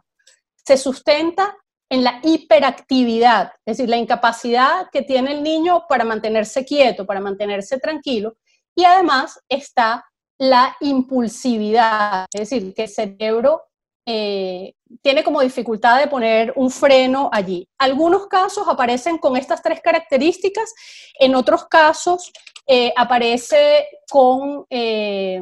Se 0.54 0.76
sustenta 0.76 1.56
en 1.90 2.04
la 2.04 2.20
hiperactividad, 2.22 3.52
es 3.64 3.78
decir, 3.78 3.88
la 3.88 3.96
incapacidad 3.96 4.88
que 4.92 5.02
tiene 5.02 5.32
el 5.32 5.42
niño 5.42 5.84
para 5.88 6.04
mantenerse 6.04 6.64
quieto, 6.64 7.06
para 7.06 7.20
mantenerse 7.20 7.78
tranquilo, 7.78 8.36
y 8.74 8.84
además 8.84 9.40
está 9.48 10.04
la 10.38 10.76
impulsividad, 10.80 12.26
es 12.32 12.50
decir, 12.50 12.74
que 12.74 12.84
el 12.84 12.88
cerebro 12.88 13.62
eh, 14.06 14.74
tiene 15.02 15.22
como 15.22 15.42
dificultad 15.42 15.98
de 15.98 16.06
poner 16.06 16.52
un 16.56 16.70
freno 16.70 17.28
allí. 17.32 17.68
Algunos 17.76 18.26
casos 18.26 18.66
aparecen 18.66 19.18
con 19.18 19.36
estas 19.36 19.62
tres 19.62 19.80
características, 19.82 20.72
en 21.18 21.34
otros 21.34 21.66
casos 21.66 22.32
eh, 22.66 22.92
aparece 22.96 23.86
con 24.08 24.64
eh, 24.70 25.40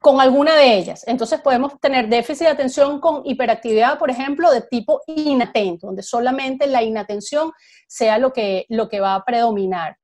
con 0.00 0.18
alguna 0.20 0.56
de 0.56 0.78
ellas. 0.78 1.04
Entonces 1.06 1.40
podemos 1.40 1.78
tener 1.78 2.08
déficit 2.08 2.46
de 2.46 2.52
atención 2.52 3.00
con 3.00 3.22
hiperactividad, 3.24 3.98
por 3.98 4.10
ejemplo, 4.10 4.50
de 4.50 4.62
tipo 4.62 5.02
inatento, 5.06 5.88
donde 5.88 6.02
solamente 6.02 6.66
la 6.66 6.82
inatención 6.82 7.52
sea 7.86 8.18
lo 8.18 8.32
que, 8.32 8.64
lo 8.68 8.88
que 8.88 9.00
va 9.00 9.14
a 9.14 9.24
predominar. 9.24 9.98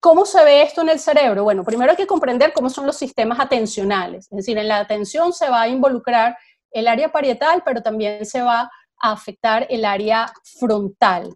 ¿Cómo 0.00 0.24
se 0.24 0.44
ve 0.44 0.62
esto 0.62 0.82
en 0.82 0.90
el 0.90 1.00
cerebro? 1.00 1.42
Bueno, 1.42 1.64
primero 1.64 1.90
hay 1.90 1.96
que 1.96 2.06
comprender 2.06 2.52
cómo 2.52 2.70
son 2.70 2.86
los 2.86 2.96
sistemas 2.96 3.40
atencionales. 3.40 4.26
Es 4.30 4.36
decir, 4.36 4.58
en 4.58 4.68
la 4.68 4.78
atención 4.78 5.32
se 5.32 5.50
va 5.50 5.62
a 5.62 5.68
involucrar 5.68 6.36
el 6.70 6.86
área 6.86 7.10
parietal, 7.10 7.62
pero 7.64 7.82
también 7.82 8.24
se 8.24 8.42
va 8.42 8.70
a 9.00 9.12
afectar 9.12 9.66
el 9.70 9.84
área 9.84 10.32
frontal. 10.58 11.34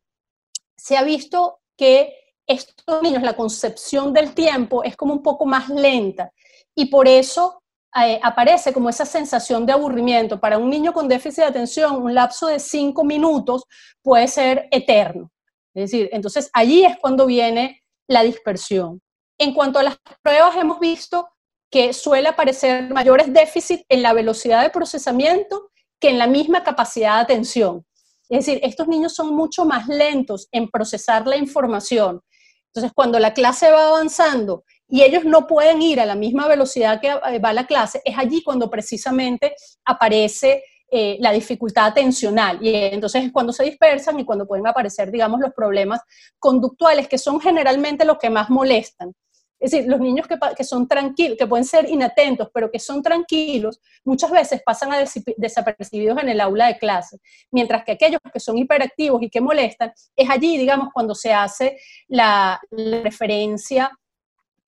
Se 0.76 0.96
ha 0.96 1.02
visto 1.02 1.60
que 1.76 2.14
estos 2.46 3.02
niños, 3.02 3.22
la 3.22 3.34
concepción 3.34 4.12
del 4.12 4.32
tiempo 4.32 4.84
es 4.84 4.96
como 4.96 5.12
un 5.12 5.22
poco 5.22 5.44
más 5.44 5.68
lenta 5.68 6.32
y 6.78 6.86
por 6.86 7.08
eso 7.08 7.60
eh, 8.00 8.20
aparece 8.22 8.72
como 8.72 8.88
esa 8.88 9.04
sensación 9.04 9.66
de 9.66 9.72
aburrimiento. 9.72 10.38
Para 10.38 10.58
un 10.58 10.70
niño 10.70 10.92
con 10.92 11.08
déficit 11.08 11.38
de 11.38 11.48
atención, 11.48 12.00
un 12.00 12.14
lapso 12.14 12.46
de 12.46 12.60
cinco 12.60 13.02
minutos 13.02 13.64
puede 14.00 14.28
ser 14.28 14.68
eterno. 14.70 15.32
Es 15.74 15.90
decir, 15.90 16.08
entonces 16.12 16.48
allí 16.52 16.84
es 16.84 16.96
cuando 17.00 17.26
viene 17.26 17.82
la 18.06 18.22
dispersión. 18.22 19.02
En 19.38 19.54
cuanto 19.54 19.80
a 19.80 19.82
las 19.82 19.96
pruebas, 20.22 20.54
hemos 20.54 20.78
visto 20.78 21.28
que 21.68 21.92
suele 21.92 22.28
aparecer 22.28 22.90
mayores 22.90 23.32
déficits 23.32 23.84
en 23.88 24.02
la 24.02 24.12
velocidad 24.12 24.62
de 24.62 24.70
procesamiento 24.70 25.72
que 25.98 26.10
en 26.10 26.18
la 26.18 26.28
misma 26.28 26.62
capacidad 26.62 27.16
de 27.16 27.22
atención. 27.22 27.84
Es 28.28 28.46
decir, 28.46 28.60
estos 28.62 28.86
niños 28.86 29.16
son 29.16 29.34
mucho 29.34 29.64
más 29.64 29.88
lentos 29.88 30.46
en 30.52 30.68
procesar 30.68 31.26
la 31.26 31.36
información. 31.36 32.20
Entonces, 32.68 32.92
cuando 32.94 33.18
la 33.18 33.34
clase 33.34 33.68
va 33.72 33.88
avanzando 33.88 34.62
y 34.88 35.02
ellos 35.02 35.24
no 35.24 35.46
pueden 35.46 35.82
ir 35.82 36.00
a 36.00 36.06
la 36.06 36.14
misma 36.14 36.48
velocidad 36.48 37.00
que 37.00 37.08
eh, 37.08 37.38
va 37.38 37.52
la 37.52 37.66
clase, 37.66 38.00
es 38.04 38.16
allí 38.16 38.42
cuando 38.42 38.70
precisamente 38.70 39.54
aparece 39.84 40.64
eh, 40.90 41.18
la 41.20 41.32
dificultad 41.32 41.86
atencional. 41.86 42.58
Y 42.62 42.74
entonces 42.74 43.24
es 43.24 43.32
cuando 43.32 43.52
se 43.52 43.64
dispersan 43.64 44.18
y 44.18 44.24
cuando 44.24 44.46
pueden 44.46 44.66
aparecer, 44.66 45.10
digamos, 45.10 45.38
los 45.40 45.52
problemas 45.52 46.00
conductuales, 46.38 47.08
que 47.08 47.18
son 47.18 47.40
generalmente 47.40 48.06
los 48.06 48.16
que 48.16 48.30
más 48.30 48.48
molestan. 48.48 49.12
Es 49.60 49.72
decir, 49.72 49.88
los 49.88 50.00
niños 50.00 50.26
que, 50.56 50.64
son 50.64 50.86
tranquilos, 50.86 51.36
que 51.36 51.46
pueden 51.46 51.64
ser 51.64 51.90
inatentos, 51.90 52.48
pero 52.54 52.70
que 52.70 52.78
son 52.78 53.02
tranquilos, 53.02 53.80
muchas 54.04 54.30
veces 54.30 54.62
pasan 54.64 54.92
a 54.92 55.04
desapercibidos 55.36 56.22
en 56.22 56.28
el 56.28 56.40
aula 56.40 56.68
de 56.68 56.78
clase, 56.78 57.18
mientras 57.50 57.84
que 57.84 57.92
aquellos 57.92 58.20
que 58.32 58.38
son 58.38 58.56
hiperactivos 58.56 59.20
y 59.22 59.28
que 59.28 59.40
molestan, 59.40 59.92
es 60.14 60.30
allí, 60.30 60.56
digamos, 60.56 60.88
cuando 60.92 61.14
se 61.14 61.32
hace 61.32 61.78
la, 62.06 62.60
referencia 62.70 63.90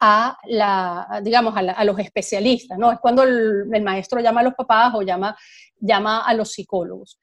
a, 0.00 0.38
la, 0.44 1.20
digamos, 1.22 1.54
a, 1.56 1.84
los 1.84 1.98
especialistas, 1.98 2.78
¿no? 2.78 2.90
Es 2.90 2.98
cuando 2.98 3.22
el, 3.22 3.66
maestro 3.82 4.20
llama 4.20 4.40
a 4.40 4.44
los 4.44 4.54
papás 4.54 4.94
o 4.94 5.02
llama, 5.02 5.36
llama 5.78 6.22
a 6.22 6.34
los 6.34 6.52
psicólogos. 6.52 7.20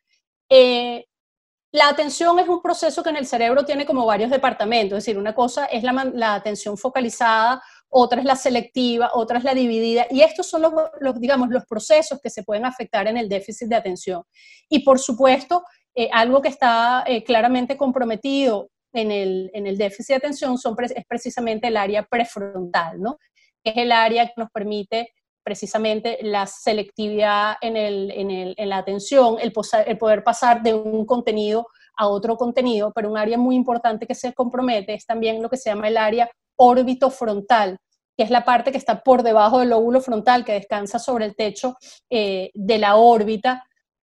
Eh, 0.47 1.05
la 1.71 1.89
atención 1.89 2.39
es 2.39 2.47
un 2.47 2.61
proceso 2.61 3.03
que 3.03 3.09
en 3.09 3.17
el 3.17 3.27
cerebro 3.27 3.65
tiene 3.65 3.85
como 3.85 4.05
varios 4.05 4.29
departamentos, 4.29 4.97
es 4.97 5.05
decir, 5.05 5.17
una 5.17 5.35
cosa 5.35 5.65
es 5.65 5.83
la, 5.83 6.33
atención 6.33 6.77
focalizada, 6.77 7.61
otra 7.89 8.19
es 8.19 8.25
la 8.25 8.35
selectiva, 8.35 9.11
otra 9.13 9.39
es 9.39 9.43
la 9.43 9.53
dividida, 9.53 10.05
y 10.09 10.21
estos 10.21 10.47
son 10.47 10.61
los, 10.61 11.19
digamos, 11.19 11.49
los 11.49 11.65
procesos 11.65 12.19
que 12.21 12.29
se 12.29 12.43
pueden 12.43 12.65
afectar 12.65 13.07
en 13.07 13.17
el 13.17 13.27
déficit 13.27 13.67
de 13.67 13.75
atención. 13.75 14.23
Y 14.69 14.79
por 14.79 14.99
supuesto, 14.99 15.63
eh, 15.93 16.09
algo 16.13 16.41
que 16.41 16.49
está 16.49 17.03
eh, 17.05 17.23
claramente 17.23 17.75
comprometido 17.75 18.69
en 18.97 19.11
el, 19.11 19.51
en 19.53 19.67
el, 19.67 19.77
déficit 19.77 20.09
de 20.09 20.15
atención 20.15 20.57
son, 20.57 20.75
es 20.81 21.05
precisamente 21.07 21.67
el 21.67 21.77
área 21.77 22.03
prefrontal, 22.03 23.01
¿no? 23.01 23.17
Que 23.63 23.71
es 23.71 23.77
el 23.77 23.91
área 23.91 24.25
que 24.25 24.33
nos 24.37 24.49
permite 24.51 25.13
precisamente 25.43 26.19
la 26.23 26.45
selectividad 26.45 27.55
en, 27.61 27.77
el, 27.77 28.11
en, 28.11 28.31
el, 28.31 28.53
en 28.57 28.69
la 28.69 28.79
atención, 28.79 29.37
el, 29.39 29.53
el, 29.85 29.97
poder 29.97 30.23
pasar 30.23 30.61
de 30.61 30.73
un 30.73 31.05
contenido 31.05 31.67
a 31.95 32.07
otro 32.07 32.35
contenido, 32.35 32.91
pero 32.93 33.09
un 33.09 33.17
área 33.17 33.37
muy 33.37 33.55
importante 33.55 34.05
que 34.05 34.13
se 34.13 34.33
compromete 34.33 34.93
es 34.93 35.05
también 35.05 35.41
lo 35.41 35.49
que 35.49 35.55
se 35.55 35.69
llama 35.69 35.87
el 35.87 35.95
área 35.95 36.29
órbito 36.57 37.09
frontal, 37.09 37.77
que 38.17 38.23
es 38.23 38.29
la 38.29 38.43
parte 38.43 38.71
que 38.71 38.77
está 38.77 39.01
por 39.03 39.23
debajo 39.23 39.59
del 39.59 39.69
lóbulo 39.69 40.01
frontal, 40.01 40.43
que 40.43 40.53
descansa 40.53 40.99
sobre 40.99 41.23
el 41.23 41.35
techo 41.35 41.77
eh, 42.09 42.51
de 42.53 42.77
la 42.77 42.97
órbita, 42.97 43.63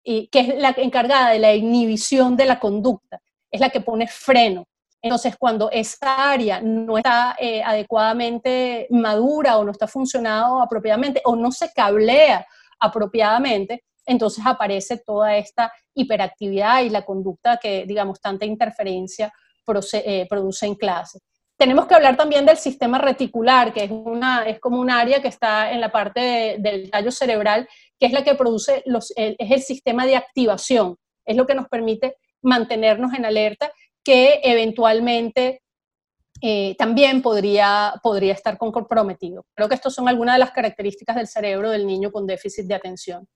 y 0.05 0.29
que 0.29 0.41
es 0.41 0.59
la 0.59 0.75
encargada 0.77 1.31
de 1.31 1.39
la 1.39 1.55
inhibición 1.55 2.37
de 2.37 2.45
la 2.45 2.61
conducta, 2.61 3.21
es 3.51 3.61
la 3.61 3.71
que 3.71 3.81
pone 3.81 4.07
freno. 4.07 4.67
Entonces, 5.05 5.37
cuando 5.37 5.71
esa 5.71 6.31
área 6.33 6.63
no 6.63 6.97
está 6.97 7.37
eh, 7.39 7.63
adecuadamente 7.63 8.87
madura 8.89 9.59
o 9.59 9.65
no 9.65 9.71
está 9.71 9.87
funcionando 9.87 10.63
apropiadamente 10.63 11.21
o 11.27 11.37
no 11.37 11.53
se 11.53 11.71
cablea 11.75 12.47
apropiadamente, 12.81 13.85
entonces 14.07 14.43
aparece 14.47 14.97
toda 14.97 15.37
esta 15.37 15.71
hiperactividad 15.93 16.81
y 16.85 16.89
la 16.89 17.05
conducta 17.05 17.59
que, 17.59 17.85
digamos, 17.87 18.19
tanta 18.19 18.47
interferencia 18.47 19.31
eh, 19.93 20.27
produce 20.27 20.65
en 20.65 20.75
clase. 20.75 21.19
Tenemos 21.59 21.85
que 21.85 21.97
hablar 21.97 22.17
también 22.17 22.47
del 22.47 22.57
sistema 22.57 22.97
reticular, 22.97 23.75
que 23.75 23.85
es 23.85 24.59
como 24.59 24.81
un 24.81 24.91
área 24.91 25.21
que 25.21 25.29
está 25.29 25.71
en 25.71 25.83
la 25.83 25.93
parte 25.93 26.57
del 26.61 26.91
tallo 26.91 27.11
cerebral, 27.11 27.69
que 27.99 28.07
es 28.07 28.13
la 28.13 28.25
que 28.25 28.37
produce, 28.37 28.83
los, 28.87 29.13
es 29.17 29.37
el 29.39 29.61
sistema 29.61 30.07
de 30.07 30.17
activación, 30.17 30.97
es 31.27 31.37
lo 31.37 31.47
que 31.47 31.55
nos 31.55 31.69
permite 31.69 32.17
mantenernos 32.41 33.13
en 33.13 33.27
alerta 33.27 33.71
que 34.05 34.41
eventualmente 34.45 35.63
eh, 36.43 36.77
también 36.79 37.23
podría, 37.23 37.95
podría 38.03 38.35
estar 38.35 38.59
comprometido. 38.59 39.47
Creo 39.55 39.69
que 39.69 39.75
estas 39.75 39.95
son 39.95 40.09
algunas 40.09 40.35
de 40.35 40.41
las 40.41 40.51
características 40.51 41.17
del 41.17 41.27
cerebro 41.27 41.71
del 41.71 41.87
niño 41.87 42.13
con 42.13 42.27
déficit 42.27 42.67
de 42.67 42.75
atención. 42.75 43.27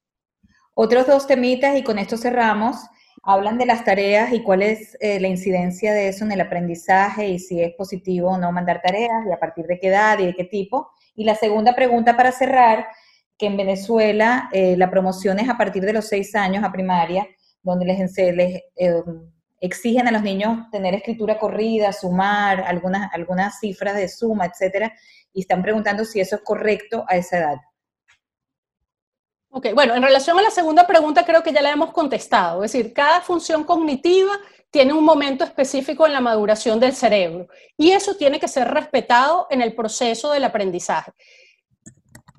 Otros 0.74 1.06
dos 1.06 1.26
temitas, 1.26 1.76
y 1.76 1.82
con 1.82 1.98
esto 1.98 2.16
cerramos, 2.16 2.76
hablan 3.22 3.58
de 3.58 3.66
las 3.66 3.84
tareas 3.84 4.32
y 4.32 4.42
cuál 4.42 4.62
es 4.62 4.96
eh, 5.00 5.18
la 5.20 5.28
incidencia 5.28 5.92
de 5.92 6.08
eso 6.08 6.24
en 6.24 6.32
el 6.32 6.40
aprendizaje 6.40 7.28
y 7.28 7.38
si 7.38 7.60
es 7.60 7.74
positivo 7.74 8.30
o 8.30 8.38
no 8.38 8.52
mandar 8.52 8.80
tareas 8.80 9.26
y 9.26 9.32
a 9.32 9.40
partir 9.40 9.66
de 9.66 9.78
qué 9.80 9.88
edad 9.88 10.18
y 10.18 10.26
de 10.26 10.34
qué 10.34 10.44
tipo. 10.44 10.90
Y 11.14 11.24
la 11.24 11.34
segunda 11.34 11.74
pregunta 11.74 12.16
para 12.16 12.30
cerrar, 12.30 12.86
que 13.38 13.46
en 13.46 13.56
Venezuela 13.56 14.48
eh, 14.52 14.76
la 14.76 14.90
promoción 14.90 15.38
es 15.38 15.48
a 15.48 15.56
partir 15.56 15.84
de 15.84 15.92
los 15.92 16.06
seis 16.06 16.34
años 16.34 16.64
a 16.64 16.72
primaria, 16.72 17.26
donde 17.62 17.86
les, 17.86 18.16
les 18.34 18.62
exigen 19.60 20.08
a 20.08 20.12
los 20.12 20.22
niños 20.22 20.70
tener 20.70 20.94
escritura 20.94 21.38
corrida, 21.38 21.92
sumar, 21.92 22.60
algunas, 22.60 23.12
algunas 23.12 23.58
cifras 23.58 23.96
de 23.96 24.08
suma, 24.08 24.46
etcétera, 24.46 24.92
y 25.32 25.40
están 25.40 25.62
preguntando 25.62 26.04
si 26.04 26.20
eso 26.20 26.36
es 26.36 26.42
correcto 26.42 27.04
a 27.08 27.16
esa 27.16 27.38
edad. 27.38 27.56
Ok, 29.50 29.68
bueno, 29.74 29.94
en 29.94 30.02
relación 30.02 30.38
a 30.38 30.42
la 30.42 30.50
segunda 30.50 30.86
pregunta 30.86 31.24
creo 31.24 31.42
que 31.42 31.52
ya 31.52 31.62
la 31.62 31.72
hemos 31.72 31.90
contestado, 31.92 32.62
es 32.62 32.72
decir, 32.72 32.92
cada 32.92 33.22
función 33.22 33.64
cognitiva 33.64 34.32
tiene 34.70 34.92
un 34.92 35.04
momento 35.04 35.44
específico 35.44 36.06
en 36.06 36.12
la 36.12 36.20
maduración 36.20 36.78
del 36.78 36.94
cerebro 36.94 37.48
y 37.76 37.92
eso 37.92 38.14
tiene 38.14 38.38
que 38.38 38.48
ser 38.48 38.68
respetado 38.68 39.46
en 39.50 39.62
el 39.62 39.74
proceso 39.74 40.30
del 40.32 40.44
aprendizaje. 40.44 41.12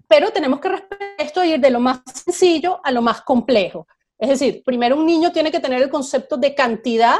Pero 0.08 0.32
tenemos 0.32 0.60
que 0.60 0.70
respetar 0.70 1.10
esto 1.18 1.44
y 1.44 1.54
ir 1.54 1.60
de 1.60 1.72
lo 1.72 1.80
más 1.80 2.02
sencillo 2.14 2.80
a 2.84 2.92
lo 2.92 3.02
más 3.02 3.22
complejo. 3.22 3.88
Es 4.20 4.30
decir, 4.30 4.62
primero 4.66 4.98
un 4.98 5.06
niño 5.06 5.32
tiene 5.32 5.52
que 5.52 5.62
tener 5.62 5.82
el 5.82 5.90
concepto 5.90 6.38
de 6.38 6.54
cantidad 6.54 7.18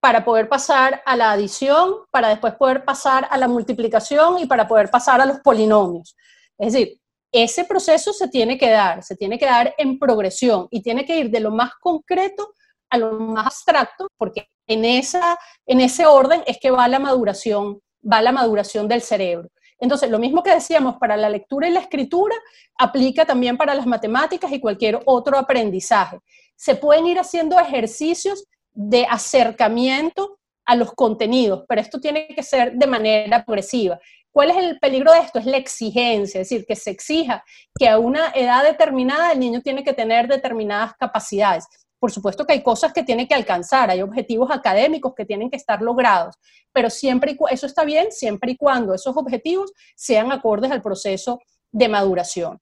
para 0.00 0.24
poder 0.24 0.48
pasar 0.48 1.02
a 1.04 1.16
la 1.16 1.32
adición, 1.32 1.94
para 2.12 2.28
después 2.28 2.54
poder 2.54 2.84
pasar 2.84 3.26
a 3.30 3.36
la 3.36 3.48
multiplicación 3.48 4.38
y 4.38 4.46
para 4.46 4.68
poder 4.68 4.90
pasar 4.90 5.20
a 5.20 5.26
los 5.26 5.40
polinomios. 5.40 6.16
Es 6.56 6.72
decir, 6.72 7.00
ese 7.32 7.64
proceso 7.64 8.12
se 8.12 8.28
tiene 8.28 8.56
que 8.56 8.70
dar, 8.70 9.02
se 9.02 9.16
tiene 9.16 9.38
que 9.38 9.46
dar 9.46 9.74
en 9.76 9.98
progresión 9.98 10.68
y 10.70 10.82
tiene 10.82 11.04
que 11.04 11.18
ir 11.18 11.30
de 11.30 11.40
lo 11.40 11.50
más 11.50 11.72
concreto 11.80 12.54
a 12.90 12.96
lo 12.96 13.12
más 13.12 13.46
abstracto, 13.46 14.08
porque 14.16 14.48
en, 14.66 14.84
esa, 14.84 15.38
en 15.66 15.80
ese 15.80 16.06
orden 16.06 16.42
es 16.46 16.58
que 16.58 16.70
va 16.70 16.88
la 16.88 16.98
maduración, 16.98 17.80
va 18.00 18.22
la 18.22 18.32
maduración 18.32 18.88
del 18.88 19.02
cerebro. 19.02 19.48
Entonces, 19.78 20.10
lo 20.10 20.18
mismo 20.18 20.42
que 20.42 20.54
decíamos 20.54 20.96
para 20.96 21.16
la 21.16 21.30
lectura 21.30 21.68
y 21.68 21.72
la 21.72 21.80
escritura, 21.80 22.34
aplica 22.76 23.24
también 23.24 23.56
para 23.56 23.74
las 23.74 23.86
matemáticas 23.86 24.50
y 24.52 24.60
cualquier 24.60 25.00
otro 25.04 25.38
aprendizaje. 25.38 26.18
Se 26.56 26.74
pueden 26.74 27.06
ir 27.06 27.18
haciendo 27.18 27.58
ejercicios 27.58 28.44
de 28.72 29.06
acercamiento 29.06 30.38
a 30.64 30.76
los 30.76 30.92
contenidos, 30.92 31.64
pero 31.68 31.80
esto 31.80 32.00
tiene 32.00 32.28
que 32.28 32.42
ser 32.42 32.74
de 32.74 32.86
manera 32.86 33.44
progresiva. 33.44 33.98
¿Cuál 34.30 34.50
es 34.50 34.56
el 34.58 34.78
peligro 34.78 35.12
de 35.12 35.20
esto? 35.20 35.38
Es 35.38 35.46
la 35.46 35.56
exigencia, 35.56 36.40
es 36.40 36.48
decir, 36.48 36.66
que 36.66 36.76
se 36.76 36.90
exija 36.90 37.42
que 37.78 37.88
a 37.88 37.98
una 37.98 38.30
edad 38.34 38.62
determinada 38.64 39.32
el 39.32 39.40
niño 39.40 39.62
tiene 39.62 39.82
que 39.82 39.94
tener 39.94 40.28
determinadas 40.28 40.94
capacidades. 40.94 41.66
Por 41.98 42.12
supuesto 42.12 42.46
que 42.46 42.52
hay 42.52 42.62
cosas 42.62 42.92
que 42.92 43.02
tiene 43.02 43.26
que 43.26 43.34
alcanzar, 43.34 43.90
hay 43.90 44.02
objetivos 44.02 44.50
académicos 44.50 45.14
que 45.16 45.24
tienen 45.24 45.50
que 45.50 45.56
estar 45.56 45.82
logrados, 45.82 46.36
pero 46.72 46.90
siempre 46.90 47.36
eso 47.50 47.66
está 47.66 47.84
bien 47.84 48.12
siempre 48.12 48.52
y 48.52 48.56
cuando 48.56 48.94
esos 48.94 49.16
objetivos 49.16 49.72
sean 49.96 50.30
acordes 50.30 50.70
al 50.70 50.82
proceso 50.82 51.40
de 51.72 51.88
maduración. 51.88 52.60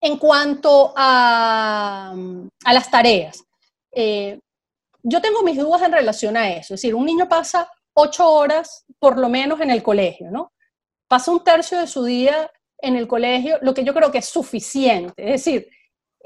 En 0.00 0.18
cuanto 0.18 0.92
a, 0.96 2.14
las 2.64 2.90
tareas, 2.90 3.42
eh, 3.92 4.38
yo 5.02 5.20
tengo 5.20 5.42
mis 5.42 5.58
dudas 5.58 5.82
en 5.82 5.92
relación 5.92 6.36
a 6.36 6.50
eso. 6.50 6.74
Es 6.74 6.80
decir, 6.80 6.94
un 6.94 7.06
niño 7.06 7.28
pasa 7.28 7.70
ocho 7.94 8.30
horas 8.30 8.84
por 8.98 9.18
lo 9.18 9.28
menos 9.28 9.60
en 9.60 9.70
el 9.70 9.82
colegio, 9.82 10.30
¿no? 10.30 10.52
Pasa 11.08 11.30
un 11.30 11.42
tercio 11.44 11.78
de 11.78 11.86
su 11.86 12.04
día 12.04 12.50
en 12.78 12.96
el 12.96 13.08
colegio, 13.08 13.58
lo 13.62 13.72
que 13.72 13.84
yo 13.84 13.94
creo 13.94 14.10
que 14.10 14.18
es 14.18 14.26
suficiente. 14.26 15.24
Es 15.24 15.44
decir, 15.44 15.68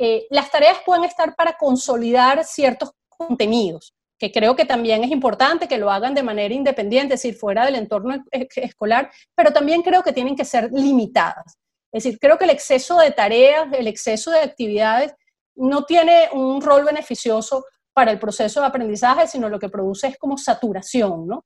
eh, 0.03 0.27
las 0.31 0.51
tareas 0.51 0.79
pueden 0.87 1.05
estar 1.05 1.37
para 1.37 1.59
consolidar 1.59 2.43
ciertos 2.45 2.93
contenidos, 3.07 3.95
que 4.19 4.33
creo 4.33 4.57
que 4.57 4.65
también 4.65 5.05
es 5.05 5.11
importante 5.11 5.69
que 5.69 5.77
lo 5.77 5.91
hagan 5.91 6.15
de 6.15 6.23
manera 6.23 6.55
independiente, 6.55 7.15
es 7.15 7.23
decir, 7.23 7.39
fuera 7.39 7.67
del 7.67 7.75
entorno 7.75 8.25
escolar, 8.31 9.11
pero 9.35 9.53
también 9.53 9.83
creo 9.83 10.03
que 10.03 10.15
tienen 10.15 10.37
que 10.37 10.47
ser 10.47 10.71
limitadas. 10.73 11.59
Es 11.93 12.05
decir, 12.05 12.19
creo 12.19 12.39
que 12.39 12.45
el 12.45 12.51
exceso 12.51 12.97
de 12.97 13.11
tareas, 13.11 13.69
el 13.75 13.89
exceso 13.89 14.31
de 14.31 14.41
actividades 14.41 15.13
no 15.55 15.85
tiene 15.85 16.31
un 16.33 16.63
rol 16.63 16.87
beneficioso 16.87 17.67
para 17.93 18.11
el 18.11 18.19
proceso 18.19 18.61
de 18.61 18.69
aprendizaje, 18.69 19.27
sino 19.27 19.51
lo 19.51 19.59
que 19.59 19.69
produce 19.69 20.07
es 20.07 20.17
como 20.17 20.39
saturación, 20.39 21.27
¿no? 21.27 21.45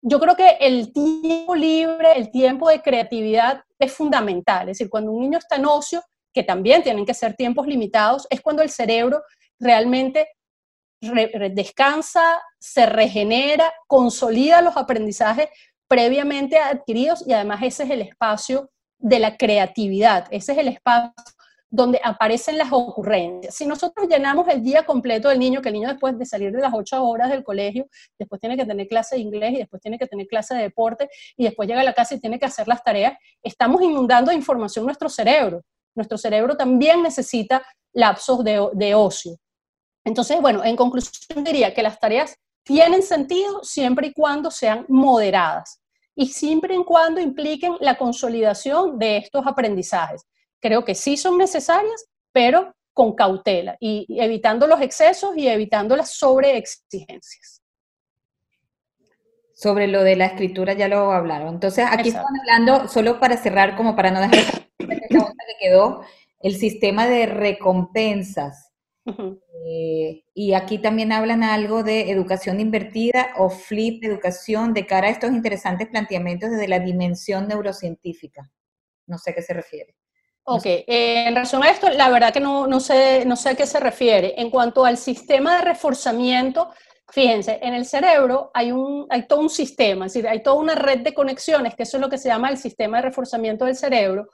Yo 0.00 0.20
creo 0.20 0.36
que 0.36 0.58
el 0.60 0.92
tiempo 0.92 1.56
libre, 1.56 2.12
el 2.14 2.30
tiempo 2.30 2.68
de 2.68 2.82
creatividad 2.82 3.62
es 3.80 3.92
fundamental. 3.92 4.68
Es 4.68 4.78
decir, 4.78 4.88
cuando 4.88 5.10
un 5.10 5.22
niño 5.22 5.38
está 5.38 5.56
en 5.56 5.66
ocio, 5.66 6.00
que 6.36 6.42
también 6.42 6.82
tienen 6.82 7.06
que 7.06 7.14
ser 7.14 7.34
tiempos 7.34 7.66
limitados, 7.66 8.26
es 8.28 8.42
cuando 8.42 8.62
el 8.62 8.68
cerebro 8.68 9.22
realmente 9.58 10.28
descansa, 11.00 12.42
se 12.58 12.84
regenera, 12.84 13.72
consolida 13.86 14.60
los 14.60 14.76
aprendizajes 14.76 15.48
previamente 15.88 16.58
adquiridos 16.58 17.26
y 17.26 17.32
además 17.32 17.60
ese 17.62 17.84
es 17.84 17.90
el 17.90 18.02
espacio 18.02 18.70
de 18.98 19.18
la 19.18 19.38
creatividad, 19.38 20.26
ese 20.30 20.52
es 20.52 20.58
el 20.58 20.68
espacio 20.68 21.14
donde 21.70 22.02
aparecen 22.04 22.58
las 22.58 22.68
ocurrencias. 22.70 23.54
Si 23.54 23.66
nosotros 23.66 24.06
llenamos 24.06 24.46
el 24.48 24.62
día 24.62 24.82
completo 24.84 25.30
del 25.30 25.38
niño, 25.38 25.62
que 25.62 25.70
el 25.70 25.74
niño 25.74 25.88
después 25.88 26.18
de 26.18 26.26
salir 26.26 26.52
de 26.52 26.60
las 26.60 26.74
ocho 26.74 27.02
horas 27.02 27.30
del 27.30 27.44
colegio, 27.44 27.86
después 28.18 28.42
tiene 28.42 28.58
que 28.58 28.66
tener 28.66 28.86
clase 28.88 29.16
de 29.16 29.22
inglés 29.22 29.52
y 29.54 29.56
después 29.56 29.80
tiene 29.80 29.98
que 29.98 30.06
tener 30.06 30.26
clase 30.26 30.54
de 30.54 30.64
deporte 30.64 31.08
y 31.34 31.44
después 31.44 31.66
llega 31.66 31.80
a 31.80 31.84
la 31.84 31.94
casa 31.94 32.14
y 32.14 32.20
tiene 32.20 32.38
que 32.38 32.44
hacer 32.44 32.68
las 32.68 32.84
tareas, 32.84 33.14
estamos 33.42 33.80
inundando 33.80 34.32
de 34.32 34.36
información 34.36 34.84
nuestro 34.84 35.08
cerebro. 35.08 35.62
Nuestro 35.96 36.18
cerebro 36.18 36.56
también 36.56 37.02
necesita 37.02 37.66
lapsos 37.92 38.44
de, 38.44 38.68
de 38.74 38.94
ocio. 38.94 39.36
Entonces, 40.04 40.40
bueno, 40.40 40.64
en 40.64 40.76
conclusión 40.76 41.42
diría 41.42 41.74
que 41.74 41.82
las 41.82 41.98
tareas 41.98 42.36
tienen 42.62 43.02
sentido 43.02 43.64
siempre 43.64 44.08
y 44.08 44.12
cuando 44.12 44.50
sean 44.50 44.84
moderadas 44.88 45.80
y 46.14 46.28
siempre 46.28 46.74
y 46.74 46.84
cuando 46.84 47.20
impliquen 47.20 47.76
la 47.80 47.96
consolidación 47.96 48.98
de 48.98 49.18
estos 49.18 49.46
aprendizajes. 49.46 50.22
Creo 50.60 50.84
que 50.84 50.94
sí 50.94 51.16
son 51.16 51.38
necesarias, 51.38 52.06
pero 52.32 52.74
con 52.92 53.14
cautela 53.14 53.76
y 53.78 54.06
evitando 54.18 54.66
los 54.66 54.80
excesos 54.80 55.36
y 55.36 55.48
evitando 55.48 55.96
las 55.96 56.12
sobreexigencias. 56.14 57.62
Sobre 59.58 59.86
lo 59.86 60.02
de 60.02 60.16
la 60.16 60.26
escritura 60.26 60.74
ya 60.74 60.86
lo 60.86 61.12
hablaron. 61.12 61.54
Entonces, 61.54 61.86
aquí 61.90 62.10
estamos 62.10 62.30
hablando, 62.40 62.88
solo 62.88 63.18
para 63.18 63.38
cerrar, 63.38 63.74
como 63.74 63.96
para 63.96 64.10
no 64.10 64.20
dejar 64.20 64.68
que 64.78 65.56
quedó, 65.58 66.02
el 66.40 66.56
sistema 66.56 67.06
de 67.06 67.24
recompensas 67.24 68.66
eh, 69.68 70.24
y 70.34 70.54
aquí 70.54 70.78
también 70.78 71.12
hablan 71.12 71.44
algo 71.44 71.82
de 71.82 72.10
educación 72.10 72.60
invertida 72.60 73.28
o 73.36 73.50
flip 73.50 74.02
educación 74.04 74.74
de 74.74 74.86
cara 74.86 75.08
a 75.08 75.10
estos 75.10 75.30
interesantes 75.30 75.88
planteamientos 75.88 76.50
desde 76.50 76.68
la 76.68 76.80
dimensión 76.80 77.46
neurocientífica. 77.46 78.50
No 79.06 79.18
sé 79.18 79.30
a 79.30 79.34
qué 79.34 79.42
se 79.42 79.54
refiere. 79.54 79.94
Ok, 80.44 80.66
eh, 80.66 81.26
en 81.26 81.34
relación 81.34 81.62
a 81.64 81.70
esto, 81.70 81.88
la 81.88 82.08
verdad 82.08 82.32
que 82.32 82.40
no, 82.40 82.66
no, 82.66 82.78
sé, 82.78 83.24
no 83.26 83.34
sé 83.34 83.50
a 83.50 83.54
qué 83.54 83.66
se 83.66 83.80
refiere. 83.80 84.34
En 84.40 84.50
cuanto 84.50 84.84
al 84.84 84.96
sistema 84.96 85.56
de 85.56 85.62
reforzamiento, 85.62 86.70
fíjense, 87.08 87.58
en 87.62 87.74
el 87.74 87.86
cerebro 87.86 88.50
hay, 88.54 88.72
un, 88.72 89.08
todo 89.28 89.40
un 89.40 89.50
sistema, 89.50 90.06
hay 90.28 90.42
toda 90.42 90.56
una 90.56 90.74
red 90.74 91.00
de 91.00 91.14
conexiones, 91.14 91.74
que 91.74 91.84
eso 91.84 91.96
es 91.96 92.00
lo 92.00 92.08
que 92.08 92.18
se 92.18 92.28
llama 92.28 92.50
el 92.50 92.58
sistema 92.58 92.98
de 92.98 93.04
reforzamiento 93.04 93.64
del 93.64 93.76
cerebro, 93.76 94.28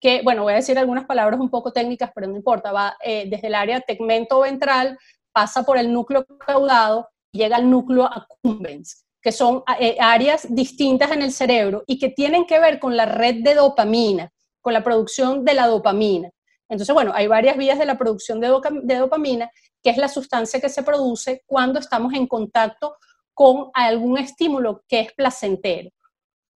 que, 0.00 0.22
bueno, 0.22 0.42
voy 0.42 0.52
a 0.52 0.56
decir 0.56 0.78
algunas 0.78 1.06
palabras 1.06 1.40
un 1.40 1.50
poco 1.50 1.72
técnicas, 1.72 2.10
pero 2.14 2.26
no 2.26 2.36
importa, 2.36 2.72
va 2.72 2.96
eh, 3.02 3.26
desde 3.28 3.46
el 3.46 3.54
área 3.54 3.80
tegmento 3.80 4.40
ventral, 4.40 4.98
pasa 5.32 5.62
por 5.64 5.78
el 5.78 5.92
núcleo 5.92 6.26
caudado 6.38 7.08
llega 7.36 7.56
al 7.56 7.70
núcleo 7.70 8.04
accumbens, 8.04 9.04
que 9.22 9.32
son 9.32 9.62
eh, 9.78 9.96
áreas 10.00 10.46
distintas 10.48 11.12
en 11.12 11.22
el 11.22 11.32
cerebro 11.32 11.84
y 11.86 11.98
que 11.98 12.08
tienen 12.08 12.46
que 12.46 12.58
ver 12.58 12.78
con 12.78 12.96
la 12.96 13.06
red 13.06 13.42
de 13.42 13.54
dopamina, 13.54 14.32
con 14.60 14.72
la 14.72 14.82
producción 14.82 15.44
de 15.44 15.54
la 15.54 15.66
dopamina. 15.66 16.30
Entonces, 16.68 16.92
bueno, 16.92 17.12
hay 17.14 17.28
varias 17.28 17.56
vías 17.56 17.78
de 17.78 17.86
la 17.86 17.96
producción 17.96 18.40
de 18.40 18.96
dopamina, 18.96 19.50
que 19.86 19.90
es 19.90 19.98
la 19.98 20.08
sustancia 20.08 20.60
que 20.60 20.68
se 20.68 20.82
produce 20.82 21.44
cuando 21.46 21.78
estamos 21.78 22.12
en 22.12 22.26
contacto 22.26 22.96
con 23.32 23.70
algún 23.72 24.18
estímulo 24.18 24.82
que 24.88 24.98
es 24.98 25.12
placentero. 25.12 25.90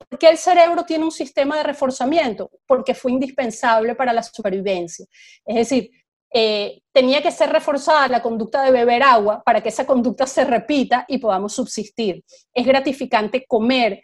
¿Por 0.08 0.18
qué 0.18 0.30
el 0.30 0.36
cerebro 0.36 0.82
tiene 0.84 1.04
un 1.04 1.12
sistema 1.12 1.56
de 1.56 1.62
reforzamiento? 1.62 2.50
Porque 2.66 2.92
fue 2.92 3.12
indispensable 3.12 3.94
para 3.94 4.12
la 4.12 4.24
supervivencia. 4.24 5.06
Es 5.44 5.54
decir, 5.54 5.92
eh, 6.34 6.80
tenía 6.92 7.22
que 7.22 7.30
ser 7.30 7.50
reforzada 7.50 8.08
la 8.08 8.20
conducta 8.20 8.64
de 8.64 8.72
beber 8.72 9.04
agua 9.04 9.44
para 9.44 9.62
que 9.62 9.68
esa 9.68 9.86
conducta 9.86 10.26
se 10.26 10.44
repita 10.44 11.04
y 11.06 11.18
podamos 11.18 11.52
subsistir. 11.52 12.24
Es 12.52 12.66
gratificante 12.66 13.44
comer, 13.46 14.02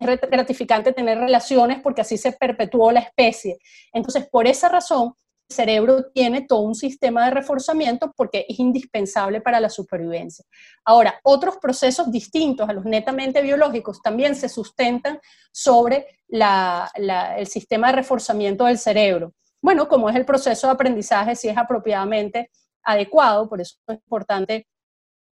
es 0.00 0.20
gratificante 0.20 0.92
tener 0.92 1.16
relaciones 1.18 1.78
porque 1.80 2.00
así 2.00 2.18
se 2.18 2.32
perpetuó 2.32 2.90
la 2.90 3.00
especie. 3.02 3.56
Entonces, 3.92 4.28
por 4.28 4.48
esa 4.48 4.68
razón, 4.68 5.14
cerebro 5.48 6.06
tiene 6.12 6.42
todo 6.42 6.60
un 6.60 6.74
sistema 6.74 7.24
de 7.24 7.30
reforzamiento 7.30 8.12
porque 8.16 8.46
es 8.48 8.58
indispensable 8.58 9.40
para 9.40 9.60
la 9.60 9.68
supervivencia. 9.68 10.44
Ahora, 10.84 11.20
otros 11.22 11.58
procesos 11.58 12.10
distintos 12.10 12.68
a 12.68 12.72
los 12.72 12.84
netamente 12.84 13.42
biológicos 13.42 14.00
también 14.02 14.34
se 14.34 14.48
sustentan 14.48 15.20
sobre 15.52 16.18
el 16.28 17.46
sistema 17.46 17.88
de 17.88 17.96
reforzamiento 17.96 18.64
del 18.64 18.78
cerebro. 18.78 19.32
Bueno, 19.62 19.88
como 19.88 20.10
es 20.10 20.16
el 20.16 20.24
proceso 20.24 20.66
de 20.66 20.72
aprendizaje, 20.72 21.36
si 21.36 21.48
es 21.48 21.56
apropiadamente 21.56 22.50
adecuado, 22.82 23.48
por 23.48 23.60
eso 23.60 23.76
es 23.86 23.96
importante 23.96 24.66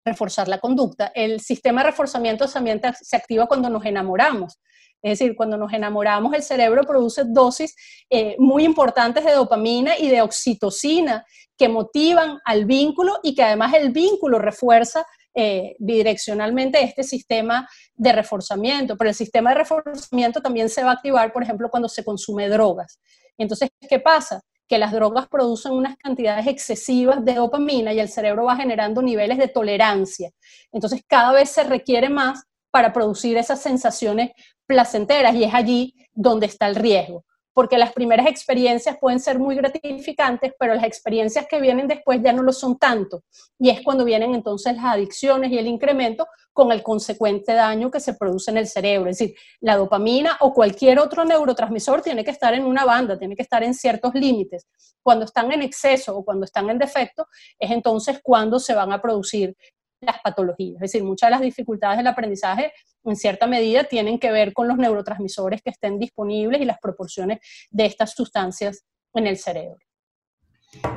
reforzar 0.04 0.48
la 0.48 0.58
conducta. 0.58 1.12
El 1.14 1.40
sistema 1.40 1.82
de 1.82 1.90
reforzamiento 1.90 2.48
también 2.48 2.80
se 3.00 3.16
activa 3.16 3.46
cuando 3.46 3.70
nos 3.70 3.84
enamoramos. 3.84 4.58
Es 5.02 5.18
decir, 5.18 5.36
cuando 5.36 5.56
nos 5.56 5.72
enamoramos, 5.72 6.34
el 6.34 6.42
cerebro 6.42 6.82
produce 6.82 7.22
dosis 7.24 7.74
eh, 8.10 8.36
muy 8.38 8.64
importantes 8.64 9.24
de 9.24 9.32
dopamina 9.32 9.96
y 9.98 10.08
de 10.08 10.22
oxitocina 10.22 11.24
que 11.56 11.68
motivan 11.68 12.38
al 12.44 12.64
vínculo 12.64 13.18
y 13.22 13.34
que 13.34 13.42
además 13.42 13.74
el 13.74 13.90
vínculo 13.90 14.38
refuerza 14.38 15.04
eh, 15.34 15.76
bidireccionalmente 15.78 16.82
este 16.82 17.04
sistema 17.04 17.68
de 17.94 18.12
reforzamiento. 18.12 18.96
Pero 18.96 19.10
el 19.10 19.14
sistema 19.14 19.50
de 19.50 19.56
reforzamiento 19.56 20.40
también 20.40 20.68
se 20.68 20.82
va 20.82 20.90
a 20.90 20.94
activar, 20.94 21.32
por 21.32 21.42
ejemplo, 21.42 21.68
cuando 21.70 21.88
se 21.88 22.04
consume 22.04 22.48
drogas. 22.48 22.98
Entonces, 23.36 23.70
¿qué 23.88 24.00
pasa? 24.00 24.40
Que 24.66 24.78
las 24.78 24.92
drogas 24.92 25.28
producen 25.28 25.72
unas 25.72 25.96
cantidades 25.96 26.46
excesivas 26.48 27.24
de 27.24 27.34
dopamina 27.34 27.92
y 27.92 28.00
el 28.00 28.08
cerebro 28.08 28.44
va 28.46 28.56
generando 28.56 29.00
niveles 29.00 29.38
de 29.38 29.48
tolerancia. 29.48 30.30
Entonces, 30.72 31.02
cada 31.06 31.32
vez 31.32 31.50
se 31.50 31.62
requiere 31.62 32.08
más 32.08 32.42
para 32.70 32.92
producir 32.92 33.36
esas 33.36 33.62
sensaciones 33.62 34.30
placenteras 34.68 35.34
y 35.34 35.44
es 35.44 35.54
allí 35.54 35.94
donde 36.14 36.46
está 36.46 36.68
el 36.68 36.76
riesgo, 36.76 37.24
porque 37.54 37.78
las 37.78 37.92
primeras 37.92 38.26
experiencias 38.26 38.98
pueden 39.00 39.18
ser 39.18 39.38
muy 39.38 39.56
gratificantes, 39.56 40.52
pero 40.58 40.74
las 40.74 40.84
experiencias 40.84 41.46
que 41.48 41.60
vienen 41.60 41.88
después 41.88 42.20
ya 42.22 42.32
no 42.32 42.42
lo 42.42 42.52
son 42.52 42.78
tanto 42.78 43.24
y 43.58 43.70
es 43.70 43.80
cuando 43.82 44.04
vienen 44.04 44.34
entonces 44.34 44.76
las 44.76 44.84
adicciones 44.84 45.50
y 45.50 45.58
el 45.58 45.66
incremento 45.66 46.26
con 46.52 46.70
el 46.70 46.82
consecuente 46.82 47.54
daño 47.54 47.90
que 47.90 48.00
se 48.00 48.14
produce 48.14 48.50
en 48.50 48.58
el 48.58 48.66
cerebro. 48.66 49.08
Es 49.08 49.18
decir, 49.18 49.36
la 49.60 49.76
dopamina 49.76 50.36
o 50.40 50.52
cualquier 50.52 50.98
otro 50.98 51.24
neurotransmisor 51.24 52.02
tiene 52.02 52.24
que 52.24 52.32
estar 52.32 52.52
en 52.52 52.64
una 52.64 52.84
banda, 52.84 53.18
tiene 53.18 53.36
que 53.36 53.42
estar 53.42 53.62
en 53.62 53.74
ciertos 53.74 54.12
límites. 54.14 54.66
Cuando 55.02 55.24
están 55.24 55.50
en 55.52 55.62
exceso 55.62 56.16
o 56.16 56.24
cuando 56.24 56.44
están 56.44 56.68
en 56.68 56.78
defecto, 56.78 57.26
es 57.58 57.70
entonces 57.70 58.20
cuando 58.22 58.58
se 58.58 58.74
van 58.74 58.92
a 58.92 59.00
producir 59.00 59.56
las 60.00 60.20
patologías. 60.20 60.76
Es 60.76 60.92
decir, 60.92 61.04
muchas 61.04 61.28
de 61.28 61.30
las 61.32 61.40
dificultades 61.40 61.98
del 61.98 62.06
aprendizaje 62.06 62.72
en 63.04 63.16
cierta 63.16 63.46
medida 63.46 63.84
tienen 63.84 64.18
que 64.18 64.30
ver 64.30 64.52
con 64.52 64.68
los 64.68 64.76
neurotransmisores 64.76 65.62
que 65.62 65.70
estén 65.70 65.98
disponibles 65.98 66.60
y 66.60 66.64
las 66.64 66.78
proporciones 66.78 67.38
de 67.70 67.86
estas 67.86 68.14
sustancias 68.14 68.84
en 69.14 69.26
el 69.26 69.36
cerebro. 69.36 69.78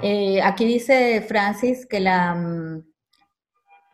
Eh, 0.02 0.42
aquí 0.42 0.66
dice 0.66 1.22
Francis 1.22 1.86
que 1.86 2.00
la... 2.00 2.36
Mm, 2.36 2.92